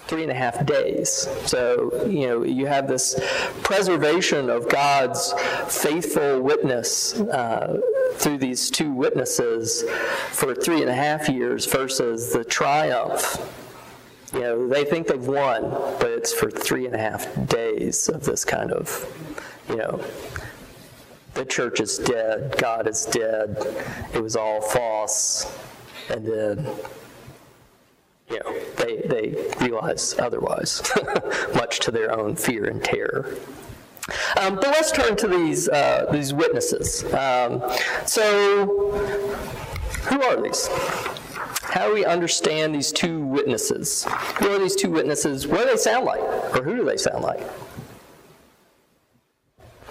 [0.10, 1.30] three and a half days.
[1.46, 3.20] So, you know, you have this
[3.62, 5.34] preservation of God's
[5.68, 7.80] faithful witness uh,
[8.14, 9.84] through these two witnesses
[10.32, 13.38] for three and a half years versus the triumph.
[14.34, 15.70] You know, they think they've won,
[16.00, 18.90] but it's for three and a half days of this kind of,
[19.70, 20.04] you know,
[21.36, 23.56] the church is dead, God is dead,
[24.14, 25.56] it was all false,
[26.10, 26.68] and then
[28.30, 30.82] you know, they, they realize otherwise,
[31.56, 33.36] much to their own fear and terror.
[34.40, 37.04] Um, but let's turn to these, uh, these witnesses.
[37.14, 37.62] Um,
[38.06, 38.66] so,
[40.10, 40.68] who are these?
[41.62, 44.06] How do we understand these two witnesses?
[44.40, 45.48] Who are these two witnesses?
[45.48, 46.22] What do they sound like?
[46.56, 47.42] Or who do they sound like?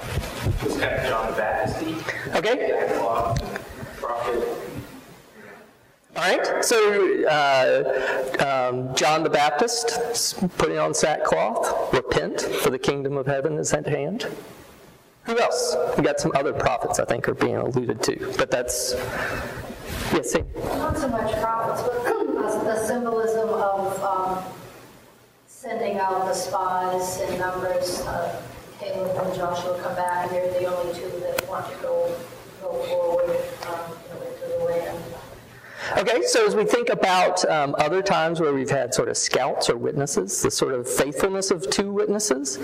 [0.00, 2.34] It's kind of John the Baptist.
[2.34, 3.47] Okay?
[6.18, 13.16] All right, so uh, um, John the Baptist putting on sackcloth, repent, for the kingdom
[13.16, 14.26] of heaven is at hand.
[15.26, 15.76] Who else?
[15.96, 18.94] We got some other prophets I think are being alluded to, but that's
[20.12, 20.32] yes.
[20.32, 20.42] see.
[20.56, 22.04] Not so much prophets, but
[22.64, 24.42] the symbolism of um,
[25.46, 28.00] sending out the spies in Numbers.
[28.00, 28.42] Uh,
[28.80, 32.12] Caleb and Joshua come back, and they're the only two that want to go
[32.60, 33.30] go forward
[33.68, 35.04] um, you know, into the land.
[35.96, 39.70] Okay, so as we think about um, other times where we've had sort of scouts
[39.70, 42.58] or witnesses, the sort of faithfulness of two witnesses,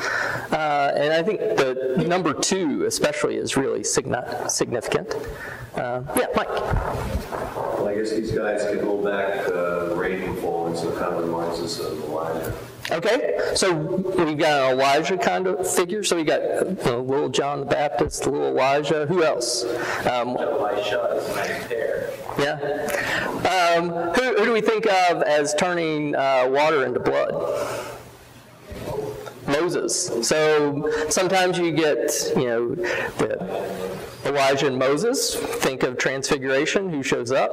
[0.53, 5.15] uh, and I think the number two especially is really signi- significant.
[5.75, 6.49] Uh, yeah, Mike.
[6.49, 11.15] Well, I guess these guys can hold back the rain from falling, so it kind
[11.15, 12.55] of reminds us of Elijah.
[12.95, 16.05] Okay, so we've got an Elijah kind of figure.
[16.05, 19.05] So we got you know, little John the Baptist, little Elijah.
[19.07, 19.65] Who else?
[20.07, 20.37] Um,
[22.39, 22.55] yeah.
[23.45, 27.33] Um, who, who do we think of as turning uh, water into blood?
[29.49, 30.27] Moses.
[30.27, 33.91] So sometimes you get, you know, the
[34.25, 35.35] Elijah and Moses.
[35.35, 36.91] Think of Transfiguration.
[36.91, 37.51] Who shows up?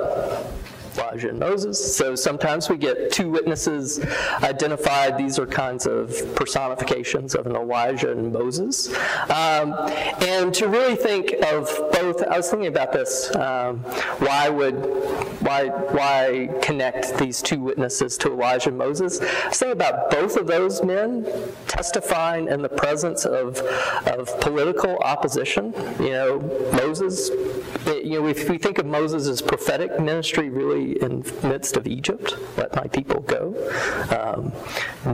[0.98, 1.96] Elijah and Moses.
[1.96, 4.00] So sometimes we get two witnesses
[4.44, 5.18] identified.
[5.18, 8.90] These are kinds of personifications of an Elijah and Moses.
[9.30, 9.74] Um,
[10.22, 13.34] and to really think of both, I was thinking about this.
[13.36, 13.80] Um,
[14.20, 14.76] why would
[15.42, 19.20] why why connect these two witnesses to Elijah and Moses?
[19.20, 21.28] Thinking about both of those men
[21.68, 23.58] testifying in the presence of
[24.06, 25.74] of political opposition.
[26.00, 27.30] You know, Moses.
[27.86, 32.36] You know, if we think of Moses' prophetic ministry, really in the midst of Egypt,
[32.58, 33.56] let my people go.
[34.12, 34.52] Um,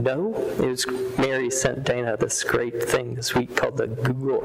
[0.02, 0.86] no, it was
[1.16, 4.40] Mary sent Dana this great thing this week called the Google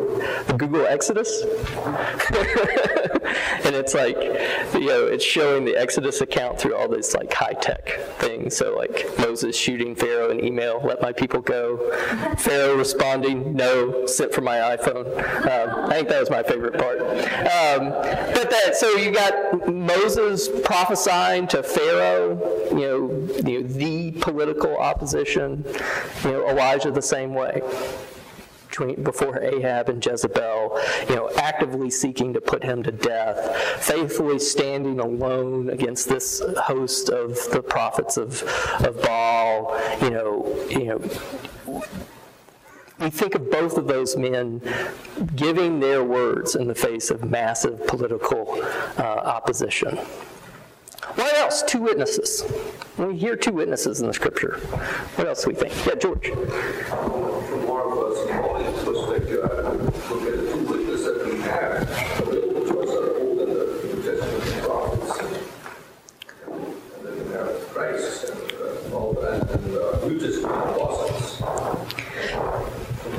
[0.48, 1.41] the Google Exodus,
[3.65, 4.15] and it's like
[4.74, 8.55] you know it's showing the Exodus account through all these like high tech things.
[8.55, 11.77] So like Moses shooting Pharaoh an email, let my people go.
[12.38, 15.05] Pharaoh responding, no, sit for my iPhone.
[15.45, 16.99] Um, I think that was my favorite part.
[16.99, 17.89] Um,
[18.33, 24.77] but that so you got Moses prophesying to Pharaoh, you know, you know, the political
[24.77, 25.65] opposition.
[26.23, 27.62] You know, Elijah the same way
[28.73, 34.39] between- before Ahab and Jezebel, you know, actively seeking to put him to death, faithfully
[34.39, 38.41] standing alone against this host of the prophets of,
[38.83, 41.83] of Baal, you know, you know,
[42.99, 44.62] we think of both of those men
[45.36, 48.59] giving their words in the face of massive political
[48.97, 49.97] uh, opposition.
[51.15, 51.62] What else?
[51.63, 52.43] Two witnesses.
[52.97, 54.57] We hear two witnesses in the scripture.
[55.15, 55.73] What else do we think?
[55.86, 56.29] Yeah, George.
[56.29, 61.41] From more of a symbolic perspective, I would look at the two witnesses that we
[61.41, 61.89] have
[62.21, 65.19] available to us are Old and the New Testament prophets.
[66.47, 71.39] And then we have Christ and uh, all that, and uh, New Testament apostles.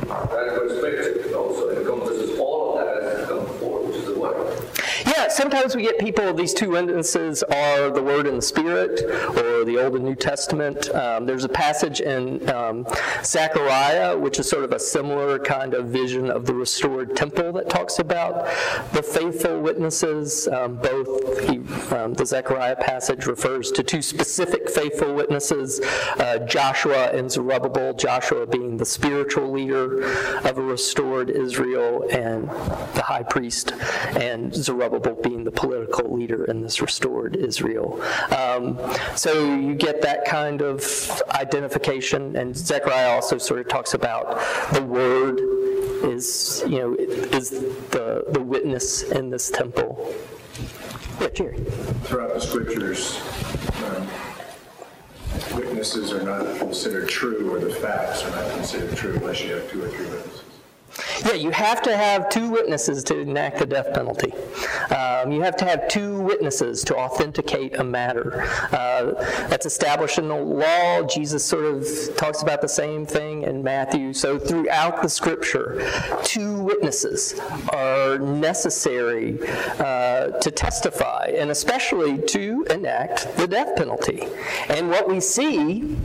[0.09, 4.71] That perspective also encompasses all of that as it comes forward, which is the word.
[5.07, 9.03] Yeah, sometimes we get people, these two instances are the Word and the Spirit,
[9.37, 10.89] or the Old and New Testament.
[10.95, 12.87] Um, there's a passage in um,
[13.25, 17.69] Zechariah, which is sort of a similar kind of vision of the restored temple that
[17.69, 18.47] talks about
[18.93, 20.47] the faithful witnesses.
[20.49, 21.59] Um, both he,
[21.95, 25.81] um, the Zechariah passage refers to two specific faithful witnesses,
[26.19, 30.05] uh, Joshua and Zerubbabel, Joshua being the spiritual leader
[30.47, 32.49] of a restored Israel and
[32.95, 33.73] the high priest,
[34.17, 38.01] and Zerubbabel being the political leader in this restored Israel.
[38.31, 38.79] Um,
[39.17, 40.85] so you get that kind of
[41.31, 44.39] identification, and Zechariah also sort of talks about
[44.73, 45.41] the word
[46.05, 50.15] is, you know, is the, the witness in this temple.
[51.21, 51.59] Yeah, Jerry.
[52.05, 53.21] Throughout the scriptures,
[53.87, 54.07] um,
[55.57, 59.71] witnesses are not considered true, or the facts are not considered true unless you have
[59.71, 60.44] two or three witnesses.
[61.25, 64.33] Yeah, you have to have two witnesses to enact the death penalty.
[64.95, 68.43] Um, you have to have two witnesses to authenticate a matter.
[68.73, 69.13] Uh,
[69.49, 71.03] that's established in the law.
[71.03, 71.87] Jesus sort of
[72.17, 74.13] talks about the same thing in Matthew.
[74.13, 75.91] So throughout the scripture,
[76.23, 77.35] two witnesses
[77.73, 79.39] are necessary
[79.79, 84.29] uh, to testify, and especially to enact the death penalty.
[84.69, 85.97] And what we see,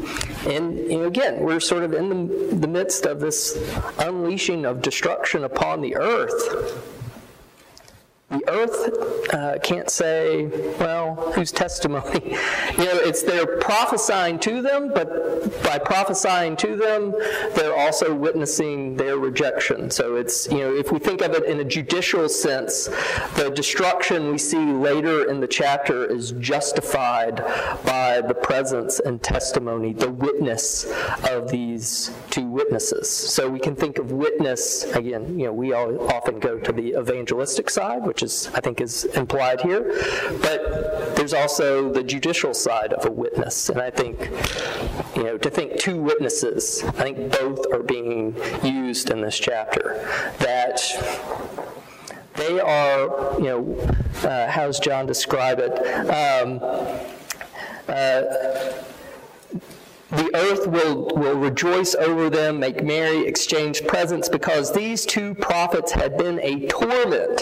[0.47, 3.57] and you know, again, we're sort of in the, the midst of this
[3.99, 6.98] unleashing of destruction upon the earth,
[8.29, 10.45] the earth uh, can't say,
[10.79, 12.21] well, whose testimony?
[12.77, 17.11] you know, it's they're prophesying to them, but by prophesying to them,
[17.55, 19.89] they're also witnessing their rejection.
[19.89, 22.85] So it's, you know, if we think of it in a judicial sense,
[23.35, 27.37] the destruction we see later in the chapter is justified
[27.83, 30.85] by the presence and testimony, the witness
[31.29, 33.09] of these two witnesses.
[33.09, 36.99] So we can think of witness, again, you know, we all often go to the
[36.99, 39.95] evangelistic side, which is, I think, is implied here.
[40.41, 43.69] But there's also the judicial side of a witness.
[43.69, 44.29] And I think,
[45.15, 49.95] you know, to think two witnesses, I think both are being used in this chapter.
[50.39, 50.81] That
[52.35, 55.73] they are, you know, uh, how does John describe it?
[56.09, 56.59] Um,
[57.87, 58.83] uh,
[60.11, 65.91] the earth will, will rejoice over them, make merry, exchange presents, because these two prophets
[65.91, 67.39] had been a torment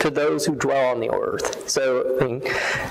[0.00, 1.68] to those who dwell on the earth.
[1.68, 2.40] So, I mean,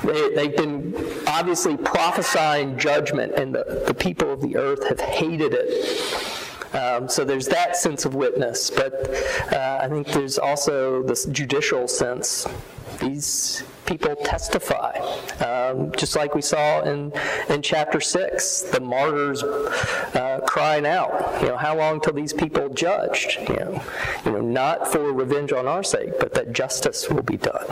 [0.03, 0.95] they, they've been
[1.27, 6.35] obviously prophesying judgment, and the, the people of the earth have hated it.
[6.73, 8.93] Um, so there's that sense of witness, but
[9.51, 12.45] uh, I think there's also this judicial sense.
[12.99, 14.99] These people testify,
[15.39, 17.11] um, just like we saw in,
[17.49, 22.69] in chapter 6, the martyrs uh, crying out, you know, how long till these people
[22.69, 23.37] judged?
[23.47, 23.83] You know,
[24.25, 27.65] you know, not for revenge on our sake, but that justice will be done.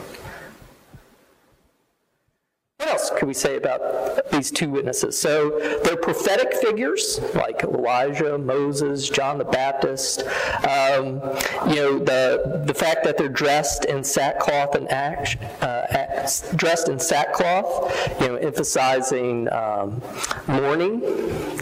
[2.97, 5.15] Else could we say about these two witnesses?
[5.15, 10.23] So they're prophetic figures like Elijah, Moses, John the Baptist.
[10.67, 11.21] Um,
[11.69, 14.87] you know, the the fact that they're dressed in sackcloth and
[15.61, 20.01] uh, dressed in sackcloth, you know, emphasizing um,
[20.47, 21.03] mourning.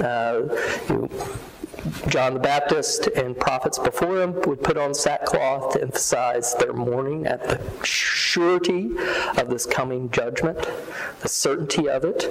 [0.02, 0.48] Uh,
[0.88, 1.10] you know,
[2.08, 7.28] John the Baptist and prophets before him would put on sackcloth to emphasize their mourning
[7.28, 8.92] at the surety
[9.38, 10.58] of this coming judgment,
[11.22, 12.30] the certainty of it.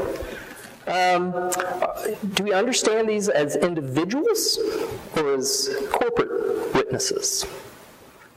[0.86, 1.32] Um,
[2.34, 4.58] do we understand these as individuals
[5.16, 7.46] or as corporate witnesses?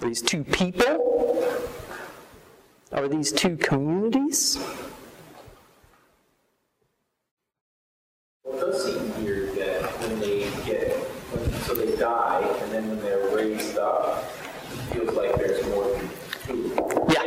[0.01, 1.43] Are these two people?
[2.91, 4.57] Are these two communities
[8.57, 10.95] it does seem weird that when they get,
[11.31, 14.23] when, so die, and then when they're raised up,
[14.71, 15.99] it feels like there's more
[16.47, 16.73] two.
[17.09, 17.23] Yeah.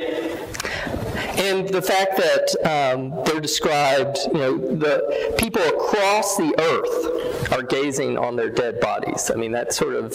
[1.40, 7.62] And the fact that um, they're described, you know, the people across the earth are
[7.62, 9.30] gazing on their dead bodies.
[9.30, 10.14] I mean, that sort of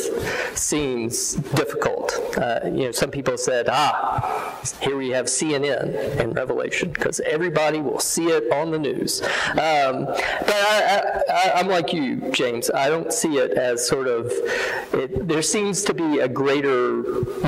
[0.53, 2.19] seems difficult.
[2.37, 7.79] Uh, you know, some people said, ah, here we have CNN in Revelation, because everybody
[7.79, 9.21] will see it on the news.
[9.51, 12.69] Um, but I, I'm like you, James.
[12.69, 14.31] I don't see it as sort of,
[14.93, 17.03] it, there seems to be a greater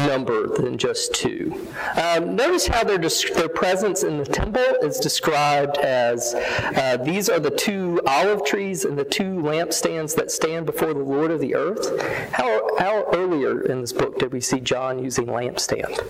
[0.07, 1.67] number than just two.
[2.01, 7.39] Um, notice how their, their presence in the temple is described as uh, these are
[7.39, 11.55] the two olive trees and the two lampstands that stand before the Lord of the
[11.55, 11.99] earth.
[12.31, 16.05] How, how earlier in this book did we see John using lampstand?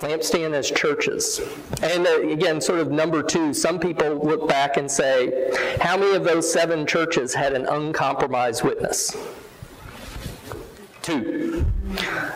[0.00, 1.40] Lampstand as churches.
[1.82, 6.14] And uh, again, sort of number two, some people look back and say, how many
[6.14, 9.16] of those seven churches had an uncompromised witness?
[11.00, 11.64] Two.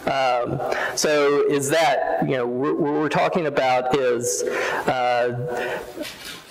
[0.07, 0.61] Um,
[0.95, 5.79] so is that, you know, what we're talking about is uh,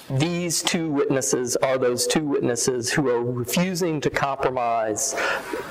[0.09, 5.15] these two witnesses are those two witnesses who are refusing to compromise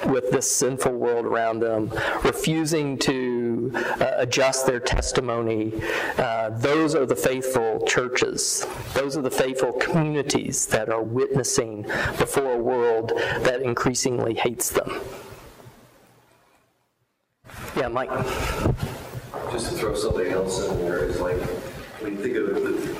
[0.06, 5.72] with this sinful world around them, refusing to uh, adjust their testimony.
[6.18, 8.66] Uh, those are the faithful churches.
[8.94, 11.82] Those are the faithful communities that are witnessing
[12.18, 15.00] before a world that increasingly hates them.
[17.76, 18.10] Yeah, Mike.
[19.52, 21.40] Just to throw something else in there, is like,
[22.00, 22.97] when you think of the,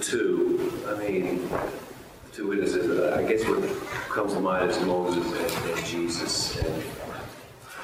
[0.00, 3.62] two, I mean, the two witnesses, uh, I guess what
[4.08, 6.58] comes to mind is Moses and, and Jesus.
[6.58, 6.82] And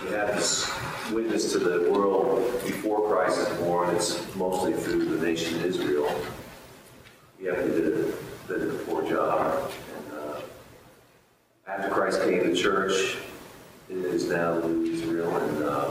[0.02, 0.70] you have this
[1.12, 6.10] witness to the world before Christ is born, it's mostly through the nation of Israel.
[7.40, 8.14] You have to
[8.48, 9.70] do a poor job.
[9.96, 10.40] And, uh,
[11.66, 13.16] after Christ came to church,
[13.88, 15.90] it is now Israel, and uh,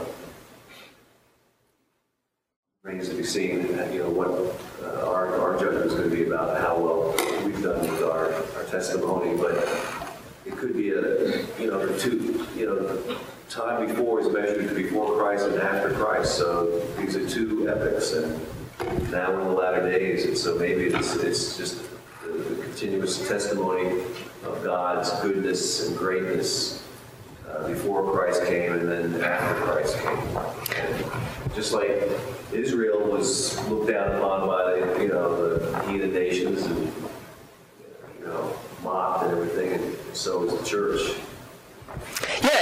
[2.82, 3.62] remains to be seen,
[3.92, 7.14] you know, what uh, our, our judgment is going to be about how well
[7.44, 9.54] we've done with our, our testimony, but
[10.44, 13.18] it could be a, you know, the two, you know,
[13.48, 18.40] time before is measured before Christ and after Christ, so these are two epics, and
[19.10, 21.82] now in the latter days, and so maybe it's, it's just
[22.22, 24.02] the, the continuous testimony
[24.44, 26.82] of God's goodness and greatness
[27.48, 30.55] uh, before Christ came and then after Christ came.
[31.56, 32.02] Just like
[32.52, 36.92] Israel was looked down upon by the, you know, the heathen nations and,
[38.20, 41.16] you know, mocked and everything, and so is the church.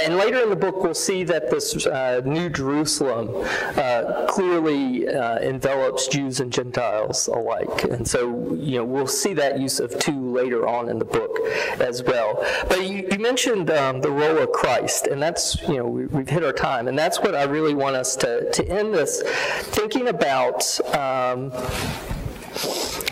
[0.05, 3.31] And later in the book, we'll see that this uh, New Jerusalem
[3.75, 7.85] uh, clearly uh, envelops Jews and Gentiles alike.
[7.85, 11.39] And so, you know, we'll see that use of two later on in the book
[11.79, 12.45] as well.
[12.67, 16.29] But you, you mentioned um, the role of Christ, and that's, you know, we, have
[16.29, 16.87] hit our time.
[16.87, 20.79] And that's what I really want us to, to end this thinking about.
[20.95, 21.51] Um,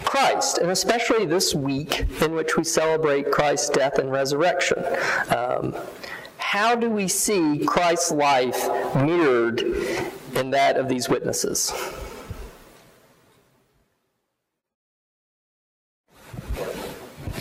[0.05, 4.77] Christ, and especially this week in which we celebrate Christ's death and resurrection.
[5.35, 5.75] Um,
[6.53, 9.61] how do we see Christ's life mirrored
[10.35, 11.73] in that of these witnesses?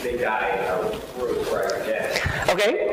[0.03, 2.21] They die of Christ again.
[2.49, 2.92] Okay.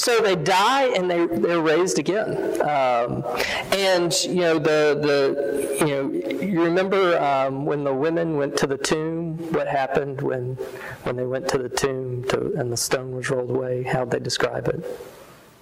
[0.00, 2.30] So they die and they, they're raised again.
[2.62, 3.22] Um,
[3.70, 8.66] and, you know, the, the, you know, you remember um, when the women went to
[8.66, 10.54] the tomb, what happened when,
[11.02, 13.82] when they went to the tomb to, and the stone was rolled away?
[13.82, 14.82] How'd they describe it?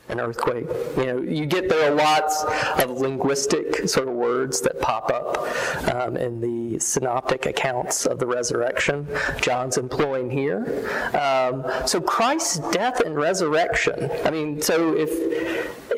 [0.09, 0.67] An earthquake.
[0.97, 2.45] You know, you get there are lots
[2.83, 8.27] of linguistic sort of words that pop up um, in the synoptic accounts of the
[8.27, 9.07] resurrection.
[9.41, 10.89] John's employing here.
[11.15, 14.11] Um, so Christ's death and resurrection.
[14.25, 15.11] I mean, so if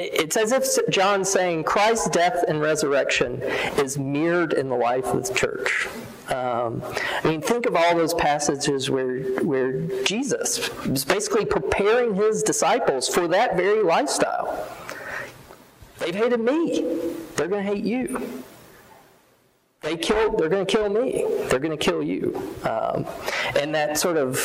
[0.00, 3.42] it's as if John's saying Christ's death and resurrection
[3.76, 5.88] is mirrored in the life of the church.
[6.30, 6.82] Um,
[7.24, 13.08] I mean, think of all those passages where, where Jesus was basically preparing his disciples
[13.08, 14.68] for that very lifestyle.
[15.98, 16.82] They've hated me,
[17.36, 18.42] they're going to hate you.
[19.80, 22.36] They killed, they're going to kill me, they're going to kill you.
[22.62, 23.06] Um,
[23.58, 24.38] and that sort of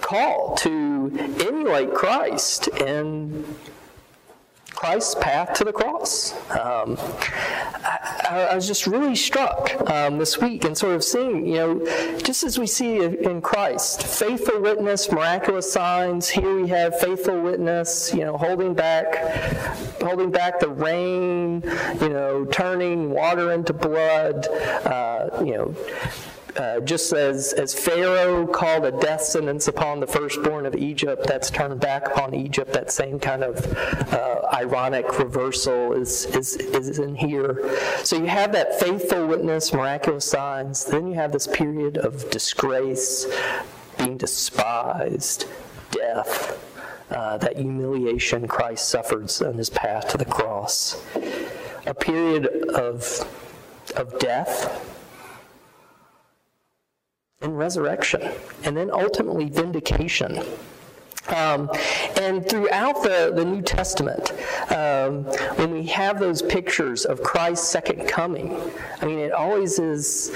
[0.00, 3.44] call to emulate Christ and
[4.84, 6.34] Christ's path to the cross.
[6.50, 6.98] Um,
[8.28, 12.18] I, I, was just really struck um, this week and sort of seeing, you know,
[12.18, 16.28] just as we see in Christ, faithful witness, miraculous signs.
[16.28, 19.16] Here we have faithful witness, you know, holding back,
[20.02, 21.62] holding back the rain,
[22.02, 24.46] you know, turning water into blood,
[24.84, 25.74] uh, you know
[26.56, 31.50] uh, just as, as Pharaoh called a death sentence upon the firstborn of Egypt, that's
[31.50, 32.72] turned back upon Egypt.
[32.72, 33.64] That same kind of
[34.12, 37.76] uh, ironic reversal is, is, is in here.
[38.04, 40.84] So you have that faithful witness, miraculous signs.
[40.84, 43.26] Then you have this period of disgrace,
[43.98, 45.46] being despised,
[45.90, 46.60] death.
[47.10, 51.02] Uh, that humiliation Christ suffers on his path to the cross.
[51.86, 53.28] A period of,
[53.94, 54.93] of death,
[57.40, 58.22] and resurrection,
[58.64, 60.42] and then ultimately vindication.
[61.28, 61.70] Um,
[62.20, 64.32] and throughout the, the New Testament,
[64.70, 65.24] um,
[65.56, 68.60] when we have those pictures of Christ's second coming,
[69.00, 70.32] I mean, it always is,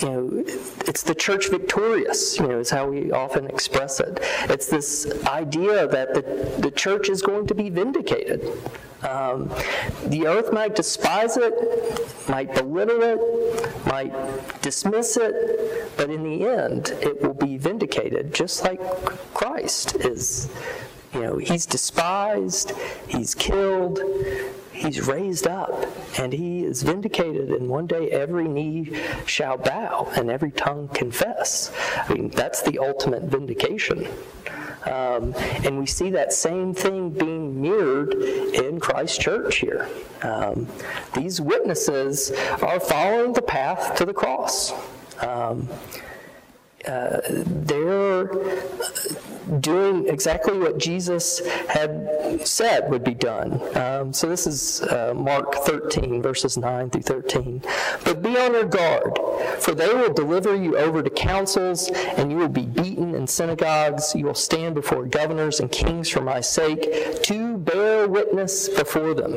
[0.00, 0.44] you know,
[0.86, 4.18] it's the church victorious, you know, is how we often express it.
[4.48, 8.44] It's this idea that the, the church is going to be vindicated.
[9.02, 9.48] Um,
[10.06, 11.54] the earth might despise it,
[12.28, 14.12] might belittle it, might
[14.60, 18.80] dismiss it, but in the end, it will be vindicated, just like
[19.34, 20.50] Christ is
[21.14, 22.72] You know, he's despised,
[23.06, 24.00] he's killed,
[24.72, 25.86] he's raised up,
[26.18, 28.92] and he is vindicated, and one day every knee
[29.24, 31.72] shall bow and every tongue confess.
[31.96, 34.06] I mean, that's the ultimate vindication.
[34.88, 35.34] Um,
[35.64, 39.88] and we see that same thing being mirrored in Christ's church here.
[40.22, 40.66] Um,
[41.14, 42.32] these witnesses
[42.62, 44.72] are following the path to the cross.
[45.22, 45.68] Um,
[46.88, 48.30] they're
[49.60, 53.60] doing exactly what Jesus had said would be done.
[53.76, 57.62] Um, so this is uh, Mark 13, verses 9 through 13.
[58.04, 59.18] But be on your guard,
[59.58, 64.14] for they will deliver you over to councils, and you will be beaten in synagogues.
[64.14, 69.36] You will stand before governors and kings for my sake to bear witness before them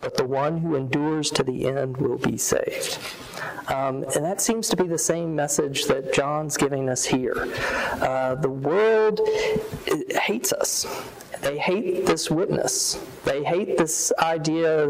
[0.00, 2.98] but the one who endures to the end will be saved.
[3.68, 7.52] Um, and that seems to be the same message that John's giving us here.
[8.00, 9.20] Uh, the world
[10.10, 10.86] hates us.
[11.40, 13.04] They hate this witness.
[13.24, 14.86] They hate this idea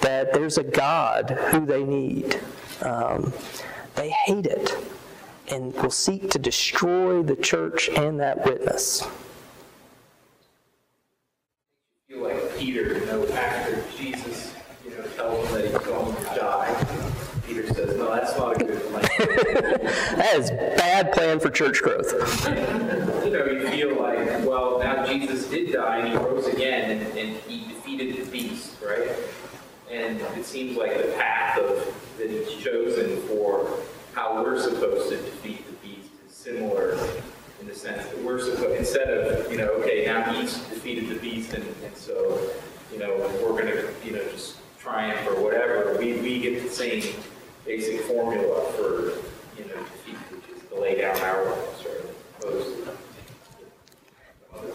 [0.00, 2.40] that there's a God who they need.
[2.82, 3.32] Um,
[3.94, 4.76] they hate it
[5.48, 9.06] and will seek to destroy the church and that witness.
[12.16, 14.54] Feel like Peter, you know, after Jesus,
[14.84, 16.86] you know, tells him that he's going to die,
[17.46, 19.02] Peter says, no, that's not a good plan.
[20.16, 22.12] that is bad plan for church growth.
[22.46, 27.18] you know, you feel like, well, now Jesus did die and he rose again and,
[27.18, 29.10] and he defeated the beast, right?
[29.90, 33.78] And it seems like the path of that he's chosen for
[34.14, 36.98] how we're supposed to defeat the beast is similar
[37.66, 41.16] in the sense that we're supposed, instead of, you know, okay, now he's defeated the
[41.16, 42.48] beast, and, and so,
[42.92, 46.70] you know, we're going to, you know, just triumph or whatever, we, we get the
[46.70, 47.02] same
[47.64, 49.18] basic formula for,
[49.58, 52.04] you know, defeat, which is to lay down our lives, right?
[52.38, 52.90] Opposed to
[54.54, 54.70] yeah,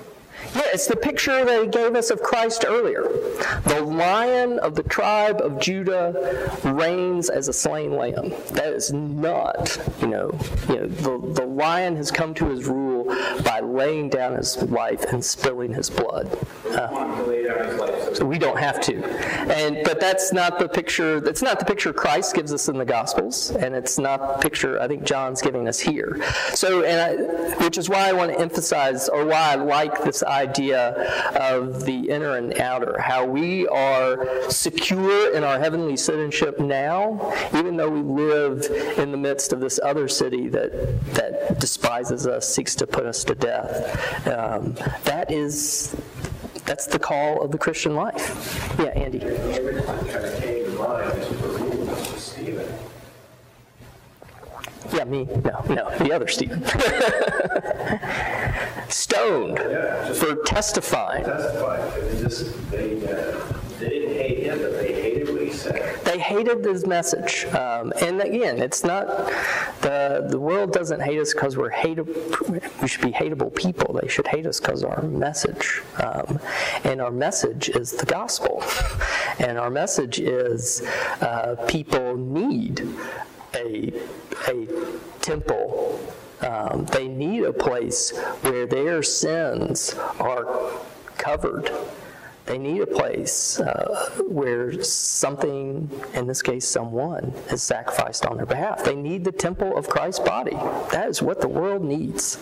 [0.56, 3.04] it's the picture he gave us of Christ earlier.
[3.66, 8.34] The lion of the tribe of Judah reigns as a slain lamb.
[8.52, 10.32] That is not, you know,
[10.68, 13.06] you know the, the lion has come to his rule
[13.44, 16.38] by laying down his life and spilling his blood.
[16.66, 16.90] Uh,
[18.14, 19.04] so we don't have to.
[19.06, 22.86] And but that's not the picture that's not the picture Christ gives us in the
[22.86, 26.22] Gospels, and it's not the picture I think John's giving us here.
[26.54, 30.24] So and I, which is why I want to emphasize or why I like this
[30.24, 30.92] idea
[31.36, 37.78] of the inner and outer, how we are secure in our heavenly citizenship now, even
[37.78, 38.66] though we live
[38.98, 40.72] in the midst of this other city that,
[41.14, 44.28] that despises us, seeks to put us to death.
[44.28, 45.96] Um, that is,
[46.72, 48.74] that's the call of the Christian life.
[48.80, 49.18] Yeah, Andy.
[54.94, 55.26] Yeah, me.
[55.44, 56.64] No, no, the other Stephen.
[58.90, 59.60] Stoned
[60.16, 61.26] for testifying.
[61.26, 63.36] Testified, they just, they, uh,
[63.80, 64.91] they didn't hate him, but they
[65.64, 67.46] They hated this message.
[67.54, 69.08] Um, and again, it's not,
[69.82, 74.00] the, the world doesn't hate us because we're hateable, we should be hateable people.
[74.02, 75.82] They should hate us because our message.
[76.02, 76.40] Um,
[76.84, 78.64] and our message is the gospel.
[79.40, 80.84] And our message is
[81.22, 82.88] uh, people need
[83.56, 83.92] a,
[84.48, 84.68] a
[85.22, 86.00] temple.
[86.42, 90.74] Um, they need a place where their sins are
[91.18, 91.72] covered.
[92.52, 98.46] They need a place uh, where something, in this case, someone, is sacrificed on their
[98.46, 98.84] behalf.
[98.84, 100.58] They need the temple of Christ's body.
[100.92, 102.38] That is what the world needs.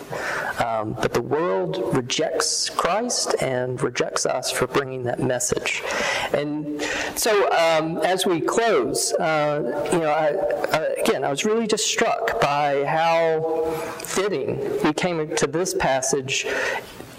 [0.58, 5.84] Um, but the world rejects Christ and rejects us for bringing that message.
[6.32, 6.82] And
[7.14, 12.40] so, um, as we close, uh, you know, I, again, I was really just struck
[12.40, 16.48] by how fitting we came to this passage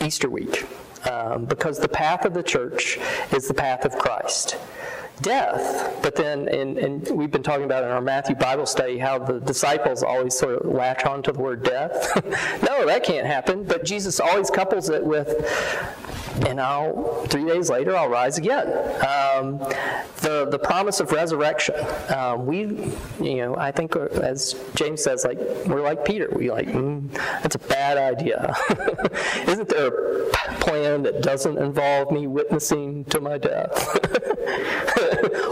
[0.01, 0.65] Easter week
[1.09, 2.97] um, because the path of the church
[3.31, 4.57] is the path of Christ.
[5.21, 9.19] Death, but then, and, and we've been talking about in our Matthew Bible study how
[9.19, 12.15] the disciples always sort of latch on to the word death.
[12.67, 15.29] no, that can't happen, but Jesus always couples it with
[16.47, 18.67] and I'll three days later I'll rise again.
[19.05, 19.59] Um,
[20.21, 21.75] the the promise of resurrection.
[22.09, 22.59] Um, we,
[23.19, 26.29] you know, I think uh, as James says, like we're like Peter.
[26.31, 27.11] We like mm,
[27.41, 28.55] that's a bad idea.
[29.47, 33.99] Isn't there a plan that doesn't involve me witnessing to my death?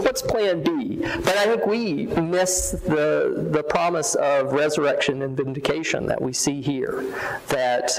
[0.02, 0.96] What's Plan B?
[1.00, 6.60] But I think we miss the the promise of resurrection and vindication that we see
[6.60, 7.02] here.
[7.48, 7.90] That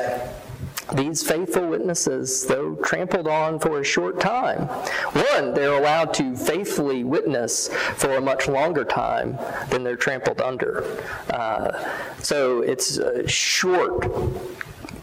[0.93, 4.67] these faithful witnesses, though trampled on for a short time,
[5.13, 9.37] one, they're allowed to faithfully witness for a much longer time
[9.69, 10.83] than they're trampled under.
[11.29, 14.01] Uh, so it's uh, short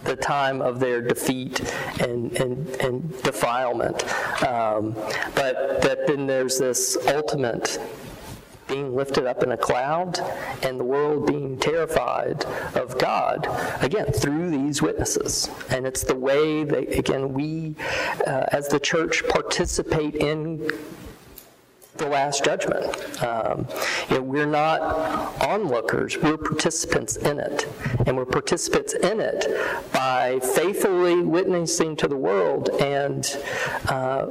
[0.05, 1.61] the time of their defeat
[2.01, 4.03] and, and, and defilement.
[4.43, 4.93] Um,
[5.35, 7.79] but that then there's this ultimate
[8.69, 10.19] being lifted up in a cloud
[10.63, 12.45] and the world being terrified
[12.75, 13.49] of God,
[13.83, 15.51] again, through these witnesses.
[15.71, 17.75] And it's the way that, again, we
[18.27, 20.69] uh, as the church participate in
[21.97, 22.87] the last judgment.
[23.23, 23.67] Um,
[24.09, 24.81] you know, we're not
[25.43, 27.67] onlookers, we're participants in it.
[28.07, 29.47] And we're participants in it
[29.93, 33.37] by faithfully witnessing to the world and
[33.89, 34.27] uh,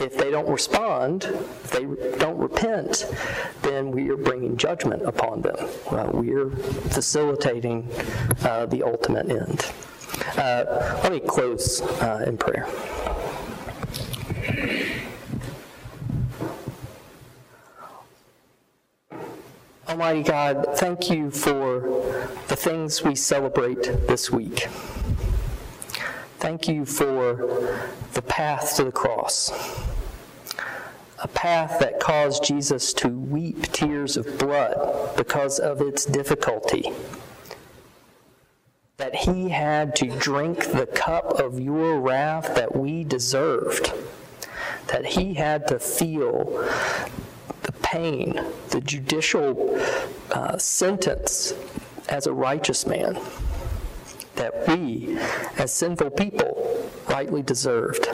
[0.00, 1.84] if they don't respond, if they
[2.18, 3.06] don't repent,
[3.62, 5.56] then we are bringing judgment upon them.
[5.90, 7.88] Uh, we are facilitating
[8.42, 9.66] uh, the ultimate end.
[10.36, 12.66] Uh, let me close uh, in prayer.
[19.88, 21.80] Almighty God, thank you for
[22.48, 24.68] the things we celebrate this week.
[26.38, 27.74] Thank you for
[28.12, 29.50] the path to the cross,
[31.20, 36.92] a path that caused Jesus to weep tears of blood because of its difficulty.
[38.98, 43.92] That he had to drink the cup of your wrath that we deserved.
[44.86, 46.44] That he had to feel
[47.62, 49.76] the pain, the judicial
[50.30, 51.52] uh, sentence
[52.08, 53.18] as a righteous man
[54.38, 55.18] that we,
[55.58, 58.08] as sinful people, rightly deserved.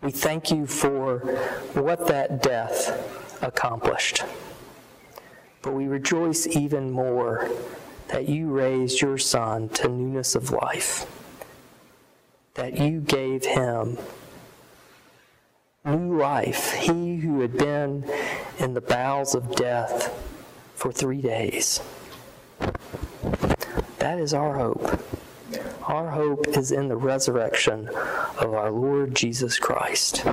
[0.00, 1.18] We thank you for
[1.74, 4.24] what that death accomplished.
[5.60, 7.48] But we rejoice even more
[8.08, 11.06] that you raised your Son to newness of life,
[12.54, 13.98] that you gave him
[15.84, 18.10] new life, he who had been
[18.58, 20.10] in the bowels of death
[20.74, 21.80] for three days.
[24.02, 25.00] That is our hope.
[25.86, 27.88] Our hope is in the resurrection
[28.36, 30.24] of our Lord Jesus Christ.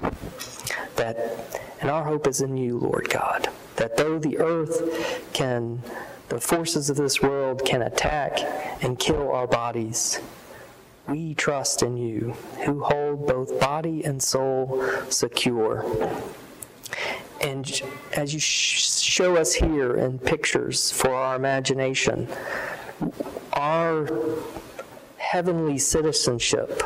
[0.96, 3.48] That and our hope is in you, Lord God.
[3.76, 5.84] That though the earth can
[6.30, 8.40] the forces of this world can attack
[8.82, 10.20] and kill our bodies,
[11.08, 12.34] we trust in you,
[12.66, 15.86] who hold both body and soul secure.
[17.40, 22.28] And as you show us here in pictures for our imagination,
[23.60, 24.08] our
[25.18, 26.82] heavenly citizenship,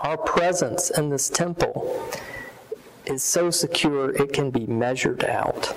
[0.00, 2.10] our presence in this temple
[3.06, 5.74] is so secure it can be measured out.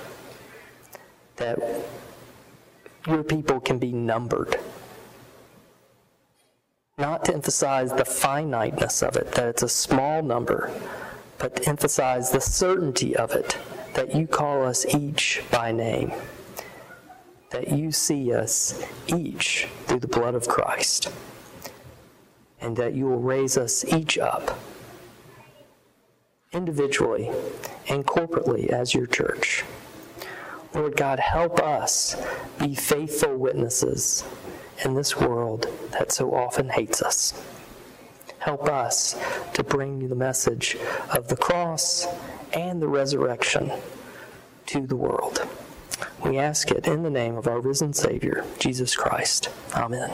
[1.38, 1.60] That
[3.08, 4.58] your people can be numbered.
[6.98, 10.72] Not to emphasize the finiteness of it, that it's a small number,
[11.38, 13.58] but to emphasize the certainty of it,
[13.94, 16.12] that you call us each by name
[17.52, 21.12] that you see us each through the blood of Christ,
[22.60, 24.60] and that you will raise us each up
[26.52, 27.30] individually
[27.88, 29.64] and corporately as your church.
[30.74, 32.16] Lord God, help us
[32.60, 34.26] be faithful witnesses
[34.84, 37.42] in this world that so often hates us.
[38.40, 39.16] Help us
[39.54, 40.78] to bring you the message
[41.14, 42.08] of the cross
[42.54, 43.72] and the resurrection
[44.68, 45.48] to the world.
[46.26, 49.50] We ask it in the name of our risen Savior, Jesus Christ.
[49.76, 50.12] Amen.